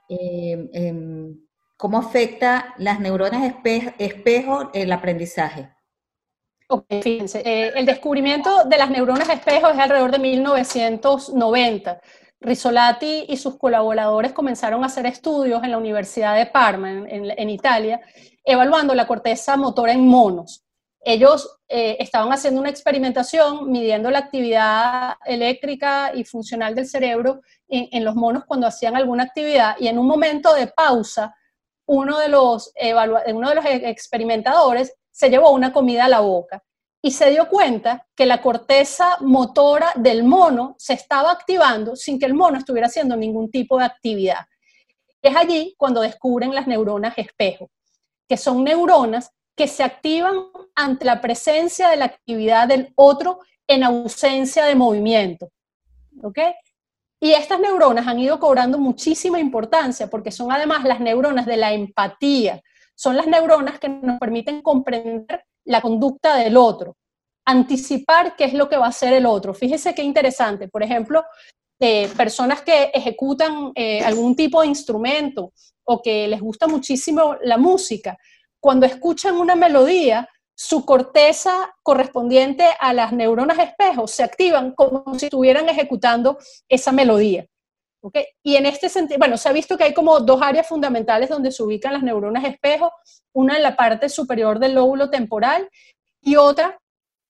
eh, 0.09 0.69
em, 0.73 1.47
¿Cómo 1.75 1.99
afecta 1.99 2.73
las 2.79 2.99
neuronas 2.99 3.53
espejo, 3.99 4.71
el 4.73 4.91
aprendizaje? 4.91 5.69
fíjense, 7.01 7.41
eh, 7.45 7.71
el 7.75 7.85
descubrimiento 7.85 8.65
de 8.65 8.77
las 8.77 8.89
neuronas 8.89 9.29
espejo 9.29 9.69
es 9.69 9.77
alrededor 9.77 10.11
de 10.11 10.19
1990. 10.19 12.01
Risolati 12.39 13.25
y 13.27 13.37
sus 13.37 13.57
colaboradores 13.57 14.31
comenzaron 14.31 14.83
a 14.83 14.87
hacer 14.87 15.05
estudios 15.05 15.63
en 15.63 15.71
la 15.71 15.77
Universidad 15.77 16.35
de 16.35 16.45
Parma, 16.45 16.89
en, 17.07 17.49
Italia, 17.49 17.99
evaluando 18.43 18.93
la 18.93 19.07
corteza 19.07 19.57
motora 19.57 19.93
en 19.93 20.07
monos. 20.07 20.63
Ellos 20.99 21.59
eh, 21.67 21.97
estaban 21.99 22.31
haciendo 22.31 22.59
una 22.59 22.69
experimentación 22.69 23.71
midiendo 23.71 24.11
la 24.11 24.19
actividad 24.19 25.15
eléctrica 25.25 26.11
y 26.13 26.23
funcional 26.25 26.75
del 26.75 26.87
cerebro 26.87 27.41
en, 27.67 28.03
los 28.03 28.15
monos 28.15 28.45
cuando 28.45 28.67
hacían 28.67 28.95
alguna 28.95 29.23
actividad 29.23 29.75
y 29.79 29.87
en 29.87 29.97
un 29.97 30.07
momento 30.07 30.53
de 30.53 30.67
pausa, 30.67 31.35
uno 31.85 32.19
de 32.19 32.27
los, 32.27 32.71
uno 33.33 33.49
de 33.49 33.55
los 33.55 33.65
experimentadores 33.65 34.93
se 35.11 35.29
llevó 35.29 35.51
una 35.51 35.71
comida 35.71 36.05
a 36.05 36.09
la 36.09 36.19
boca 36.19 36.61
y 37.07 37.11
se 37.11 37.29
dio 37.29 37.47
cuenta 37.47 38.05
que 38.13 38.25
la 38.25 38.41
corteza 38.41 39.15
motora 39.21 39.93
del 39.95 40.25
mono 40.25 40.75
se 40.77 40.91
estaba 40.91 41.31
activando 41.31 41.95
sin 41.95 42.19
que 42.19 42.25
el 42.25 42.33
mono 42.33 42.57
estuviera 42.57 42.87
haciendo 42.87 43.15
ningún 43.15 43.49
tipo 43.49 43.77
de 43.77 43.85
actividad. 43.85 44.45
es 45.21 45.33
allí 45.33 45.73
cuando 45.77 46.01
descubren 46.01 46.53
las 46.53 46.67
neuronas 46.67 47.17
espejo, 47.17 47.69
que 48.27 48.35
son 48.35 48.61
neuronas 48.61 49.31
que 49.55 49.69
se 49.69 49.83
activan 49.83 50.35
ante 50.75 51.05
la 51.05 51.21
presencia 51.21 51.87
de 51.87 51.95
la 51.95 52.05
actividad 52.05 52.67
del 52.67 52.91
otro 52.95 53.39
en 53.67 53.85
ausencia 53.85 54.65
de 54.65 54.75
movimiento. 54.75 55.49
¿Ok? 56.23 56.39
Y 57.21 57.31
estas 57.31 57.61
neuronas 57.61 58.05
han 58.05 58.19
ido 58.19 58.37
cobrando 58.37 58.79
muchísima 58.79 59.39
importancia 59.39 60.09
porque 60.09 60.31
son 60.31 60.51
además 60.51 60.83
las 60.83 60.99
neuronas 60.99 61.45
de 61.45 61.55
la 61.55 61.71
empatía, 61.71 62.61
son 62.95 63.15
las 63.15 63.27
neuronas 63.27 63.79
que 63.79 63.87
nos 63.87 64.19
permiten 64.19 64.61
comprender 64.61 65.45
la 65.67 65.81
conducta 65.81 66.35
del 66.37 66.57
otro, 66.57 66.95
anticipar 67.45 68.35
qué 68.35 68.45
es 68.45 68.53
lo 68.53 68.67
que 68.67 68.77
va 68.77 68.87
a 68.87 68.89
hacer 68.89 69.13
el 69.13 69.25
otro. 69.25 69.53
Fíjese 69.53 69.93
qué 69.93 70.03
interesante, 70.03 70.67
por 70.67 70.83
ejemplo, 70.83 71.23
eh, 71.79 72.09
personas 72.17 72.61
que 72.61 72.85
ejecutan 72.93 73.71
eh, 73.75 74.01
algún 74.01 74.35
tipo 74.35 74.61
de 74.61 74.67
instrumento 74.67 75.53
o 75.85 76.01
que 76.01 76.27
les 76.27 76.41
gusta 76.41 76.67
muchísimo 76.67 77.37
la 77.43 77.57
música, 77.57 78.17
cuando 78.59 78.85
escuchan 78.85 79.35
una 79.35 79.55
melodía, 79.55 80.27
su 80.55 80.85
corteza 80.85 81.75
correspondiente 81.83 82.65
a 82.79 82.91
las 82.93 83.13
neuronas 83.13 83.59
espejos 83.59 84.11
se 84.11 84.23
activan 84.23 84.71
como 84.71 85.17
si 85.19 85.27
estuvieran 85.27 85.69
ejecutando 85.69 86.37
esa 86.67 86.91
melodía. 86.91 87.45
Y 88.43 88.55
en 88.55 88.65
este 88.65 88.89
sentido, 88.89 89.19
bueno, 89.19 89.37
se 89.37 89.49
ha 89.49 89.51
visto 89.51 89.77
que 89.77 89.83
hay 89.83 89.93
como 89.93 90.19
dos 90.19 90.41
áreas 90.41 90.67
fundamentales 90.67 91.29
donde 91.29 91.51
se 91.51 91.63
ubican 91.63 91.93
las 91.93 92.03
neuronas 92.03 92.43
espejo, 92.45 92.91
una 93.33 93.57
en 93.57 93.63
la 93.63 93.75
parte 93.75 94.09
superior 94.09 94.59
del 94.59 94.75
lóbulo 94.75 95.09
temporal 95.09 95.69
y 96.21 96.35
otra 96.35 96.79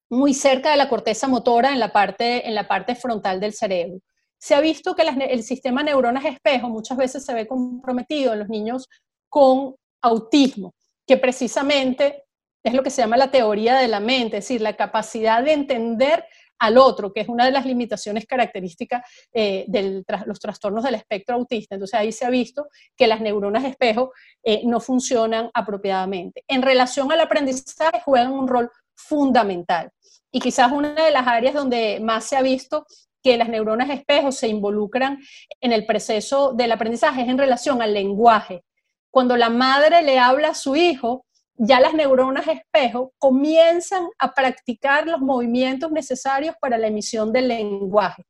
muy 0.10 0.34
cerca 0.34 0.72
de 0.72 0.78
la 0.78 0.90
corteza 0.90 1.28
motora 1.28 1.72
en 1.72 1.80
la 1.80 1.92
parte, 1.92 2.48
en 2.48 2.56
la 2.56 2.68
parte 2.68 2.96
frontal 2.96 3.40
del 3.40 3.54
cerebro. 3.54 4.00
Se 4.38 4.56
ha 4.56 4.62
visto 4.62 4.96
que 4.96 5.02
el 5.02 5.44
sistema 5.44 5.84
neuronas 5.84 6.26
espejo 6.26 6.70
muchas 6.70 6.98
veces 6.98 7.26
se 7.26 7.34
ve 7.34 7.48
comprometido 7.48 8.34
en 8.34 8.40
los 8.40 8.50
niños 8.50 8.88
con 9.30 9.76
autismo, 10.02 10.76
que 11.06 11.18
precisamente 11.18 12.24
es 12.64 12.74
lo 12.74 12.84
que 12.84 12.90
se 12.90 13.02
llama 13.02 13.18
la 13.18 13.32
teoría 13.32 13.76
de 13.78 13.88
la 13.88 14.00
mente, 14.00 14.38
es 14.38 14.44
decir, 14.44 14.62
la 14.62 14.76
capacidad 14.76 15.44
de 15.44 15.54
entender 15.54 16.26
al 16.60 16.78
otro, 16.78 17.14
que 17.14 17.22
es 17.22 17.30
una 17.30 17.46
de 17.46 17.52
las 17.52 17.66
limitaciones 17.66 18.26
características 18.26 19.04
eh, 19.34 19.66
de 19.68 20.04
los 20.26 20.40
trastornos 20.40 20.84
del 20.84 20.96
espectro 20.96 21.36
autista. 21.36 21.76
Entonces 21.76 22.00
ahí 22.00 22.12
se 22.12 22.26
ha 22.26 22.30
visto 22.30 22.68
que 22.96 23.08
las 23.08 23.22
neuronas 23.22 23.66
espejo 23.66 24.12
eh, 24.44 24.62
no 24.66 24.80
funcionan 24.80 25.50
apropiadamente. 25.54 26.44
En 26.48 26.62
relación 26.62 27.12
al 27.12 27.22
aprendizaje 27.22 28.02
juegan 28.04 28.32
un 28.32 28.48
rol 28.48 28.72
fundamental. 28.96 29.92
Y 30.32 30.40
quizás 30.40 30.72
una 30.72 30.94
de 30.94 31.12
las 31.12 31.28
áreas 31.28 31.54
donde 31.54 32.00
más 32.02 32.26
se 32.26 32.36
ha 32.36 32.42
visto 32.42 32.86
que 33.24 33.38
las 33.38 33.50
neuronas 33.50 33.90
espejo 33.90 34.32
se 34.32 34.48
involucran 34.48 35.20
en 35.62 35.72
el 35.72 35.86
proceso 35.86 36.54
del 36.54 36.72
aprendizaje 36.72 37.22
es 37.22 37.30
en 37.30 37.38
relación 37.38 37.82
al 37.82 37.94
lenguaje. 37.94 38.64
Cuando 39.12 39.36
la 39.38 39.50
madre 39.50 40.02
le 40.02 40.20
habla 40.20 40.50
a 40.50 40.56
su 40.56 40.76
hijo, 40.76 41.26
ya 41.58 41.80
las 41.80 41.94
neuronas 41.94 42.48
espejo 42.48 43.14
comienzan 43.18 44.08
a 44.20 44.34
practicar 44.34 45.08
los 45.08 45.20
movimientos 45.20 45.92
necesarios 45.92 46.56
para 46.60 46.78
la 46.78 46.88
emisión 46.88 47.32
del 47.34 47.48
lenguaje. 47.50 48.26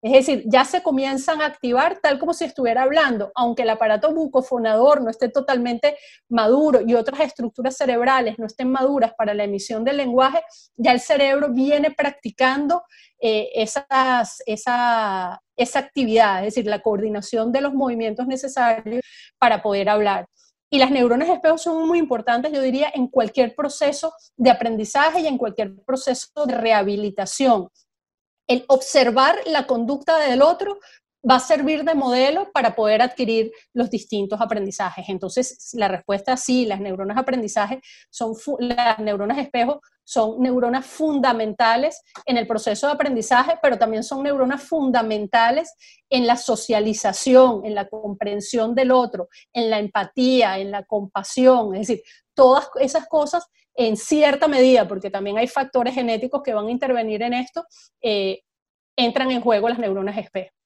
Es 0.00 0.12
decir, 0.12 0.44
ya 0.46 0.64
se 0.64 0.80
comienzan 0.80 1.42
a 1.42 1.46
activar 1.46 1.98
tal 2.00 2.20
como 2.20 2.32
si 2.32 2.44
estuviera 2.44 2.82
hablando, 2.82 3.32
aunque 3.34 3.62
el 3.62 3.70
aparato 3.70 4.14
bucofonador 4.14 5.02
no 5.02 5.10
esté 5.10 5.28
totalmente 5.28 5.96
maduro 6.28 6.82
y 6.86 6.94
otras 6.94 7.18
estructuras 7.18 7.76
cerebrales 7.76 8.38
no 8.38 8.46
estén 8.46 8.70
maduras 8.70 9.12
para 9.18 9.34
la 9.34 9.42
emisión 9.42 9.82
del 9.82 9.96
lenguaje, 9.96 10.40
ya 10.76 10.92
el 10.92 11.00
cerebro 11.00 11.52
viene 11.52 11.90
practicando 11.90 12.84
eh, 13.20 13.50
esas, 13.54 14.40
esa, 14.46 15.42
esa 15.56 15.78
actividad, 15.80 16.46
es 16.46 16.54
decir, 16.54 16.70
la 16.70 16.80
coordinación 16.80 17.50
de 17.50 17.60
los 17.60 17.74
movimientos 17.74 18.28
necesarios 18.28 19.02
para 19.36 19.62
poder 19.62 19.88
hablar. 19.88 20.26
Y 20.70 20.78
las 20.78 20.90
neuronas 20.90 21.28
espejo 21.28 21.56
son 21.56 21.86
muy 21.86 21.98
importantes, 21.98 22.52
yo 22.52 22.60
diría, 22.60 22.90
en 22.94 23.08
cualquier 23.08 23.54
proceso 23.54 24.12
de 24.36 24.50
aprendizaje 24.50 25.20
y 25.20 25.26
en 25.26 25.38
cualquier 25.38 25.74
proceso 25.82 26.46
de 26.46 26.54
rehabilitación. 26.54 27.68
El 28.46 28.64
observar 28.68 29.36
la 29.46 29.66
conducta 29.66 30.18
del 30.18 30.42
otro 30.42 30.78
va 31.28 31.36
a 31.36 31.40
servir 31.40 31.84
de 31.84 31.94
modelo 31.94 32.50
para 32.52 32.74
poder 32.74 33.02
adquirir 33.02 33.52
los 33.72 33.90
distintos 33.90 34.40
aprendizajes. 34.40 35.08
Entonces, 35.08 35.70
la 35.74 35.88
respuesta 35.88 36.34
es 36.34 36.40
sí, 36.40 36.66
las 36.66 36.80
neuronas 36.80 37.16
aprendizaje 37.16 37.80
son 38.10 38.34
las 38.60 38.98
neuronas 38.98 39.38
espejo 39.38 39.80
son 40.08 40.40
neuronas 40.40 40.86
fundamentales 40.86 42.02
en 42.24 42.38
el 42.38 42.46
proceso 42.46 42.86
de 42.86 42.94
aprendizaje, 42.94 43.58
pero 43.60 43.76
también 43.76 44.02
son 44.02 44.22
neuronas 44.22 44.62
fundamentales 44.62 45.74
en 46.08 46.26
la 46.26 46.36
socialización, 46.36 47.62
en 47.66 47.74
la 47.74 47.86
comprensión 47.88 48.74
del 48.74 48.90
otro, 48.90 49.28
en 49.52 49.68
la 49.68 49.78
empatía, 49.78 50.60
en 50.60 50.70
la 50.70 50.82
compasión, 50.84 51.74
es 51.74 51.88
decir, 51.88 52.02
todas 52.32 52.70
esas 52.80 53.06
cosas 53.06 53.46
en 53.74 53.98
cierta 53.98 54.48
medida, 54.48 54.88
porque 54.88 55.10
también 55.10 55.36
hay 55.36 55.46
factores 55.46 55.94
genéticos 55.94 56.42
que 56.42 56.54
van 56.54 56.68
a 56.68 56.70
intervenir 56.70 57.20
en 57.20 57.34
esto, 57.34 57.66
eh, 58.00 58.40
entran 58.96 59.30
en 59.30 59.42
juego 59.42 59.68
las 59.68 59.78
neuronas 59.78 60.16
espejo. 60.16 60.57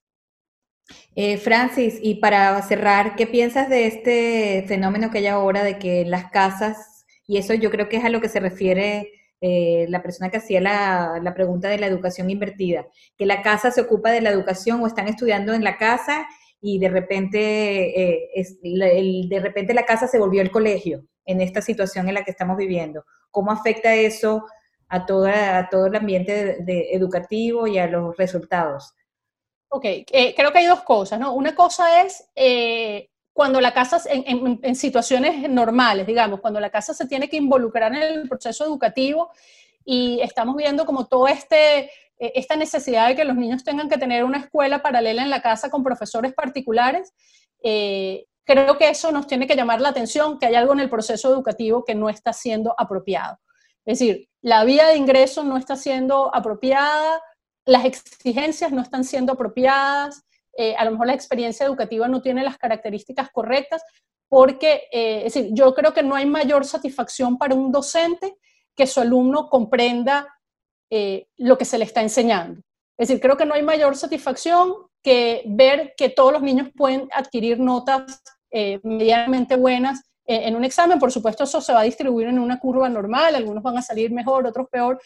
Eh, 1.14 1.36
Francis, 1.36 1.98
y 2.02 2.16
para 2.16 2.60
cerrar, 2.62 3.16
¿qué 3.16 3.26
piensas 3.26 3.68
de 3.68 3.86
este 3.86 4.64
fenómeno 4.66 5.10
que 5.10 5.18
hay 5.18 5.26
ahora 5.26 5.62
de 5.62 5.78
que 5.78 6.04
las 6.04 6.30
casas, 6.30 7.04
y 7.26 7.36
eso 7.36 7.54
yo 7.54 7.70
creo 7.70 7.88
que 7.88 7.98
es 7.98 8.04
a 8.04 8.08
lo 8.08 8.20
que 8.20 8.28
se 8.28 8.40
refiere 8.40 9.10
eh, 9.40 9.86
la 9.88 10.02
persona 10.02 10.30
que 10.30 10.38
hacía 10.38 10.60
la, 10.60 11.32
pregunta 11.34 11.68
de 11.68 11.78
la 11.78 11.86
educación 11.86 12.30
invertida, 12.30 12.86
que 13.18 13.26
la 13.26 13.42
casa 13.42 13.70
se 13.70 13.80
ocupa 13.80 14.10
de 14.10 14.20
la 14.20 14.30
educación 14.30 14.80
o 14.80 14.86
están 14.86 15.08
estudiando 15.08 15.52
en 15.52 15.64
la 15.64 15.76
casa 15.76 16.26
y 16.60 16.78
de 16.78 16.88
repente, 16.88 18.00
eh, 18.00 18.30
es, 18.34 18.60
de 18.62 19.40
repente 19.42 19.74
la 19.74 19.84
casa 19.84 20.06
se 20.06 20.18
volvió 20.18 20.42
el 20.42 20.52
colegio 20.52 21.04
en 21.26 21.40
esta 21.40 21.60
situación 21.60 22.08
en 22.08 22.14
la 22.14 22.24
que 22.24 22.30
estamos 22.30 22.56
viviendo. 22.56 23.04
¿Cómo 23.30 23.50
afecta 23.50 23.94
eso 23.94 24.46
a, 24.88 25.06
toda, 25.06 25.58
a 25.58 25.68
todo 25.68 25.86
el 25.86 25.96
ambiente 25.96 26.58
educativo 26.94 27.66
y 27.66 27.78
a 27.78 27.88
los 27.88 28.16
resultados? 28.16 28.94
Ok, 29.74 29.84
eh, 29.84 30.34
creo 30.36 30.52
que 30.52 30.58
hay 30.58 30.66
dos 30.66 30.82
cosas, 30.82 31.18
¿no? 31.18 31.32
Una 31.32 31.54
cosa 31.54 32.02
es 32.02 32.28
cuando 33.32 33.60
la 33.60 33.72
casa, 33.72 34.00
en, 34.06 34.74
situaciones 34.76 35.48
normales, 35.48 36.06
digamos, 36.06 36.40
cuando 36.40 36.60
la 36.60 36.70
casa 36.70 36.92
se 36.92 37.06
tiene 37.06 37.28
que 37.28 37.36
involucrar 37.36 37.94
en 37.94 38.02
el 38.02 38.28
proceso 38.28 38.64
educativo 38.64 39.30
y 39.84 40.20
estamos 40.20 40.56
viendo 40.56 40.84
como 40.84 41.06
todo 41.06 41.26
este, 41.28 41.90
e, 42.18 42.32
esta 42.34 42.56
necesidad 42.56 43.08
de 43.08 43.16
que 43.16 43.24
los 43.24 43.36
niños 43.36 43.64
tengan 43.64 43.88
que 43.88 43.96
tener 43.96 44.24
una 44.24 44.38
escuela 44.38 44.82
paralela 44.82 45.22
en 45.22 45.30
la 45.30 45.40
casa 45.40 45.70
con 45.70 45.82
profesores 45.82 46.34
particulares, 46.34 47.14
eh, 47.62 48.26
creo 48.44 48.76
que 48.76 48.90
eso 48.90 49.10
nos 49.12 49.26
tiene 49.26 49.46
que 49.46 49.56
llamar 49.56 49.80
la 49.80 49.88
atención, 49.88 50.38
que 50.38 50.46
hay 50.46 50.54
algo 50.54 50.74
en 50.74 50.80
el 50.80 50.90
proceso 50.90 51.32
educativo 51.32 51.84
que 51.84 51.94
no 51.94 52.10
está 52.10 52.34
siendo 52.34 52.74
apropiado. 52.76 53.38
Es 53.86 53.98
decir, 53.98 54.28
la 54.42 54.64
vía 54.64 54.88
de 54.88 54.96
ingreso 54.96 55.42
no 55.42 55.56
está 55.56 55.76
siendo 55.76 56.34
apropiada, 56.34 57.20
las 57.64 57.84
exigencias 57.84 58.72
no 58.72 58.82
están 58.82 59.04
siendo 59.04 59.32
apropiadas, 59.32 60.24
eh, 60.56 60.74
a 60.76 60.84
lo 60.84 60.92
mejor 60.92 61.06
la 61.06 61.14
experiencia 61.14 61.66
educativa 61.66 62.08
no 62.08 62.20
tiene 62.20 62.42
las 62.42 62.58
características 62.58 63.30
correctas, 63.30 63.82
porque, 64.28 64.88
eh, 64.92 65.22
es 65.24 65.34
decir, 65.34 65.50
yo 65.52 65.74
creo 65.74 65.92
que 65.92 66.02
no 66.02 66.14
hay 66.14 66.26
mayor 66.26 66.64
satisfacción 66.64 67.38
para 67.38 67.54
un 67.54 67.70
docente 67.70 68.36
que 68.74 68.86
su 68.86 69.00
alumno 69.00 69.48
comprenda 69.48 70.28
eh, 70.90 71.26
lo 71.36 71.56
que 71.56 71.64
se 71.64 71.78
le 71.78 71.84
está 71.84 72.02
enseñando. 72.02 72.60
Es 72.98 73.08
decir, 73.08 73.20
creo 73.20 73.36
que 73.36 73.46
no 73.46 73.54
hay 73.54 73.62
mayor 73.62 73.96
satisfacción 73.96 74.74
que 75.02 75.42
ver 75.46 75.94
que 75.96 76.08
todos 76.08 76.32
los 76.32 76.42
niños 76.42 76.68
pueden 76.76 77.08
adquirir 77.12 77.58
notas 77.58 78.22
medianamente 78.82 79.56
buenas 79.56 80.02
en 80.26 80.54
un 80.54 80.62
examen. 80.62 80.98
Por 80.98 81.10
supuesto, 81.10 81.44
eso 81.44 81.62
se 81.62 81.72
va 81.72 81.80
a 81.80 81.84
distribuir 81.84 82.28
en 82.28 82.38
una 82.38 82.60
curva 82.60 82.86
normal, 82.90 83.34
algunos 83.34 83.62
van 83.62 83.78
a 83.78 83.82
salir 83.82 84.12
mejor, 84.12 84.46
otros 84.46 84.68
peor, 84.68 85.00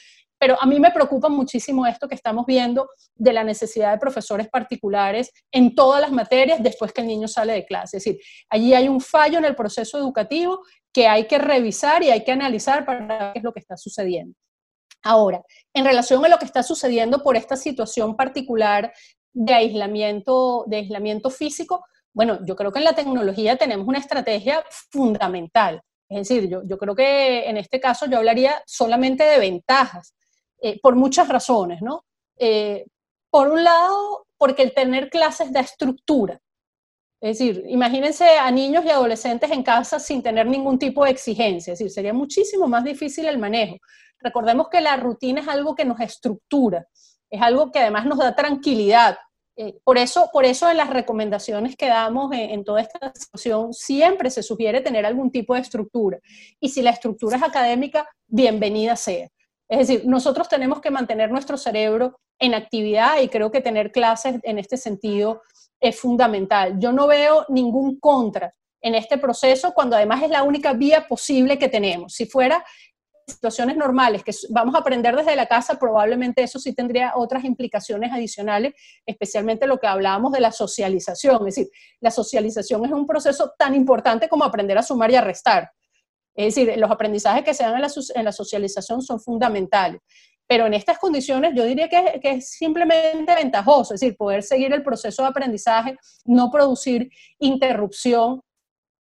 pero 0.47 0.63
a 0.63 0.67
mí 0.67 0.79
me 0.79 0.93
preocupa 0.93 1.29
muchísimo 1.29 1.85
esto 1.89 2.07
que 2.07 2.15
estamos 2.15 2.47
viendo 2.47 2.89
de 3.17 3.33
la 3.33 3.43
necesidad 3.43 3.91
de 3.91 3.99
profesores 3.99 4.47
particulares 4.49 5.33
en 5.51 5.75
todas 5.75 6.01
las 6.01 6.13
materias 6.13 6.63
después 6.63 6.93
que 6.93 7.01
el 7.01 7.09
niño 7.09 7.27
sale 7.27 7.53
de 7.53 7.67
clase. 7.67 7.97
Es 7.97 8.05
decir, 8.05 8.21
allí 8.49 8.73
hay 8.73 8.87
un 8.87 9.01
fallo 9.01 9.39
en 9.39 9.45
el 9.45 9.57
proceso 9.57 9.99
educativo 9.99 10.61
que 10.93 11.09
hay 11.09 11.27
que 11.27 11.39
revisar 11.39 12.05
y 12.05 12.11
hay 12.11 12.23
que 12.23 12.31
analizar 12.31 12.87
para 12.87 13.07
ver 13.09 13.33
qué 13.33 13.39
es 13.41 13.45
lo 13.45 13.53
que 13.53 13.59
está 13.59 13.77
sucediendo. 13.77 14.37
Ahora, 15.03 15.43
en 15.75 15.85
relación 15.85 16.25
a 16.25 16.29
lo 16.29 16.39
que 16.39 16.45
está 16.45 16.63
sucediendo 16.63 17.25
por 17.25 17.35
esta 17.35 17.57
situación 17.57 18.15
particular 18.15 18.93
de 19.33 19.53
aislamiento, 19.53 20.63
de 20.69 20.77
aislamiento 20.77 21.29
físico, 21.29 21.85
bueno, 22.15 22.39
yo 22.47 22.55
creo 22.55 22.71
que 22.71 22.79
en 22.79 22.85
la 22.85 22.95
tecnología 22.95 23.57
tenemos 23.57 23.89
una 23.89 23.99
estrategia 23.99 24.63
fundamental. 24.93 25.83
Es 26.09 26.29
decir, 26.29 26.49
yo, 26.49 26.63
yo 26.65 26.79
creo 26.79 26.95
que 26.95 27.51
en 27.51 27.57
este 27.57 27.81
caso 27.81 28.07
yo 28.07 28.19
hablaría 28.19 28.63
solamente 28.65 29.25
de 29.25 29.41
ventajas. 29.41 30.16
Eh, 30.61 30.81
por 30.81 30.97
muchas 30.97 31.29
razones, 31.29 31.83
¿no? 31.83 32.05
Eh, 32.39 32.87
por 33.31 33.49
un 33.49 33.63
lado, 33.63 34.27
porque 34.39 34.63
el 34.63 34.75
tener 34.75 35.11
clases 35.11 35.53
da 35.53 35.61
estructura. 35.61 36.41
Es 37.21 37.39
decir, 37.39 37.65
imagínense 37.69 38.39
a 38.39 38.51
niños 38.51 38.85
y 38.85 38.91
adolescentes 38.91 39.51
en 39.51 39.63
casa 39.63 39.99
sin 39.99 40.23
tener 40.23 40.47
ningún 40.47 40.79
tipo 40.79 41.05
de 41.05 41.11
exigencia, 41.11 41.73
es 41.73 41.79
decir, 41.79 41.91
sería 41.91 42.13
muchísimo 42.13 42.69
más 42.69 42.85
difícil 42.85 43.27
el 43.27 43.39
manejo. 43.39 43.77
Recordemos 44.21 44.69
que 44.69 44.81
la 44.81 44.97
rutina 44.97 45.41
es 45.41 45.49
algo 45.49 45.75
que 45.75 45.85
nos 45.85 46.01
estructura, 46.01 46.87
es 47.31 47.41
algo 47.41 47.71
que 47.71 47.79
además 47.79 48.07
nos 48.07 48.19
da 48.19 48.35
tranquilidad. 48.35 49.17
Eh, 49.59 49.79
por, 49.85 49.97
eso, 49.97 50.29
por 50.33 50.45
eso 50.45 50.71
en 50.71 50.77
las 50.77 50.91
recomendaciones 50.91 51.77
que 51.77 51.89
damos 51.89 52.31
en, 52.33 52.63
toda 52.65 52.83
esta 52.83 53.13
situación 53.15 53.73
siempre 53.73 54.31
se 54.31 54.43
sugiere 54.43 54.83
tener 54.83 55.07
algún 55.07 55.31
tipo 55.31 55.55
de 55.55 55.61
estructura. 55.61 56.19
Y 56.61 56.69
si 56.69 56.83
la 56.83 56.91
estructura 56.91 57.39
es 57.39 57.43
académica, 57.43 58.07
bienvenida 58.27 58.97
sea. 58.97 59.29
Es 59.69 59.79
decir, 59.79 60.07
nosotros 60.07 60.49
tenemos 60.49 60.81
que 60.81 60.91
mantener 60.91 61.31
nuestro 61.31 61.57
cerebro 61.57 62.19
en 62.39 62.55
actividad 62.55 63.21
y 63.21 63.29
creo 63.29 63.51
que 63.51 63.61
tener 63.61 63.91
clases 63.91 64.37
en 64.43 64.59
este 64.59 64.77
sentido 64.77 65.43
es 65.81 65.99
fundamental. 65.99 66.79
Yo 66.79 66.93
no 66.93 67.07
veo 67.07 67.45
ningún 67.49 67.99
contra 67.99 68.55
en 68.81 68.95
este 68.95 69.19
proceso 69.19 69.73
cuando 69.73 69.97
además 69.97 70.23
es 70.23 70.31
la 70.31 70.43
única 70.43 70.73
vía 70.73 71.07
posible 71.09 71.59
que 71.59 71.69
tenemos. 71.69 72.15
Si 72.15 72.27
fuera 72.27 72.65
situaciones 73.27 73.77
normales 73.77 74.23
que 74.23 74.31
vamos 74.51 74.75
a 74.77 74.79
aprender 74.79 75.17
desde 75.17 75.35
la 75.35 75.47
casa, 75.47 75.79
probablemente 75.79 76.43
eso 76.43 76.61
sí 76.61 76.73
tendría 76.73 77.15
otras 77.17 77.45
implicaciones 77.45 78.13
adicionales, 78.13 78.75
especialmente 79.05 79.67
lo 79.67 79.79
que 79.79 79.89
hablábamos 79.89 80.31
de 80.33 80.41
la 80.41 80.53
socialización. 80.53 81.37
Es 81.49 81.57
decir, 81.57 81.69
la 82.01 82.13
socialización 82.13 82.85
es 82.85 82.93
un 82.93 83.07
proceso 83.07 83.53
tan 83.59 83.75
importante 83.75 84.29
como 84.29 84.45
aprender 84.45 84.79
a 84.79 84.83
sumar 84.83 85.11
y 85.11 85.17
a 85.17 85.21
restar. 85.21 85.71
Es 86.37 86.55
decir, 86.55 86.77
los 86.79 86.91
aprendizajes 86.91 87.45
que 87.45 87.55
se 87.55 87.63
dan 87.63 87.77
en 87.77 88.25
la, 88.25 88.33
socialización 88.33 89.03
son 89.03 89.21
fundamentales. 89.21 90.01
Pero 90.47 90.67
en 90.67 90.75
estas 90.75 90.99
condiciones 90.99 91.55
yo 91.57 91.65
diría 91.65 91.89
que, 91.89 92.21
que, 92.21 92.31
es 92.33 92.51
simplemente 92.51 93.35
ventajoso, 93.35 93.95
es 93.95 94.01
decir, 94.01 94.17
poder 94.17 94.43
seguir 94.43 94.73
el 94.73 94.83
proceso 94.83 95.23
de 95.23 95.29
aprendizaje, 95.29 95.97
no 96.25 96.51
producir 96.51 97.11
interrupción 97.39 98.43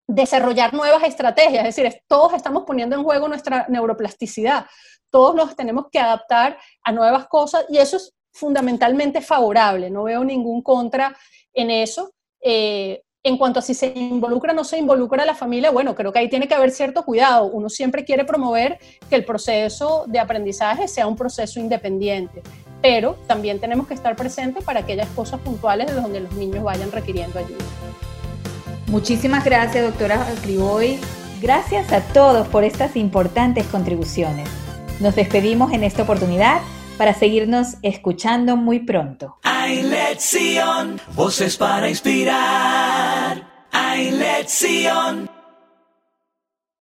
desarrollar 0.08 0.74
nuevas 0.74 1.04
estrategias, 1.04 1.66
es 1.66 1.76
decir, 1.76 2.02
todos 2.08 2.34
estamos 2.34 2.64
poniendo 2.66 2.96
en 2.96 3.04
juego 3.04 3.28
nuestra 3.28 3.66
neuroplasticidad, 3.70 4.66
todos 5.10 5.36
nos 5.36 5.56
tenemos 5.56 5.86
que 5.92 6.00
adaptar 6.00 6.58
a 6.84 6.92
nuevas 6.92 7.28
cosas 7.28 7.66
y 7.70 7.78
eso 7.78 7.98
es 7.98 8.14
fundamentalmente 8.34 9.22
favorable, 9.22 9.90
no 9.90 10.04
veo 10.04 10.24
ningún 10.24 10.62
contra 10.62 11.16
en 11.54 11.70
eso. 11.72 12.14
Eh, 12.42 13.04
en 13.24 13.38
cuanto 13.38 13.60
a 13.60 13.62
si 13.62 13.74
se 13.74 13.94
involucra 13.96 14.52
o 14.52 14.56
no 14.56 14.64
se 14.64 14.80
involucra 14.80 15.26
la 15.26 15.36
familia, 15.36 15.70
bueno, 15.70 15.94
creo 15.94 16.12
que 16.12 16.20
ahí 16.20 16.30
tiene 16.30 16.48
que 16.48 16.56
haber 16.56 16.72
cierto 16.72 17.04
cuidado. 17.04 17.46
Uno 17.46 17.70
siempre 17.70 18.04
quiere 18.04 18.26
promover 18.26 18.80
que 19.10 19.16
el 19.16 19.26
proceso 19.26 20.06
de 20.08 20.20
aprendizaje 20.20 20.88
sea 20.88 21.06
un 21.06 21.16
proceso 21.16 21.60
independiente, 21.60 22.42
pero 22.82 23.16
también 23.28 23.60
tenemos 23.60 23.88
que 23.88 23.94
estar 23.94 24.16
presentes 24.16 24.64
para 24.64 24.80
aquellas 24.80 25.08
cosas 25.10 25.40
puntuales 25.42 25.88
de 25.88 25.94
donde 25.94 26.22
los 26.22 26.34
niños 26.34 26.64
vayan 26.64 26.92
requiriendo 26.92 27.38
ayuda. 27.38 27.64
Muchísimas 28.88 29.46
gracias, 29.46 29.86
doctora 29.86 30.26
Criboy. 30.42 31.00
Gracias 31.42 31.92
a 31.94 32.02
todos 32.02 32.48
por 32.48 32.64
estas 32.64 32.96
importantes 32.96 33.68
contribuciones. 33.68 34.50
Nos 35.00 35.16
despedimos 35.16 35.74
en 35.74 35.84
esta 35.84 36.04
oportunidad 36.04 36.62
para 37.02 37.16
seguirnos 37.16 37.78
escuchando 37.82 38.56
muy 38.56 38.82
pronto. 38.82 39.40
Hay 39.42 39.82
lección, 39.82 41.02
voces 41.16 41.58
para 41.58 41.90
inspirar. 41.90 43.66
Hay 43.72 44.12
lección. 44.12 45.31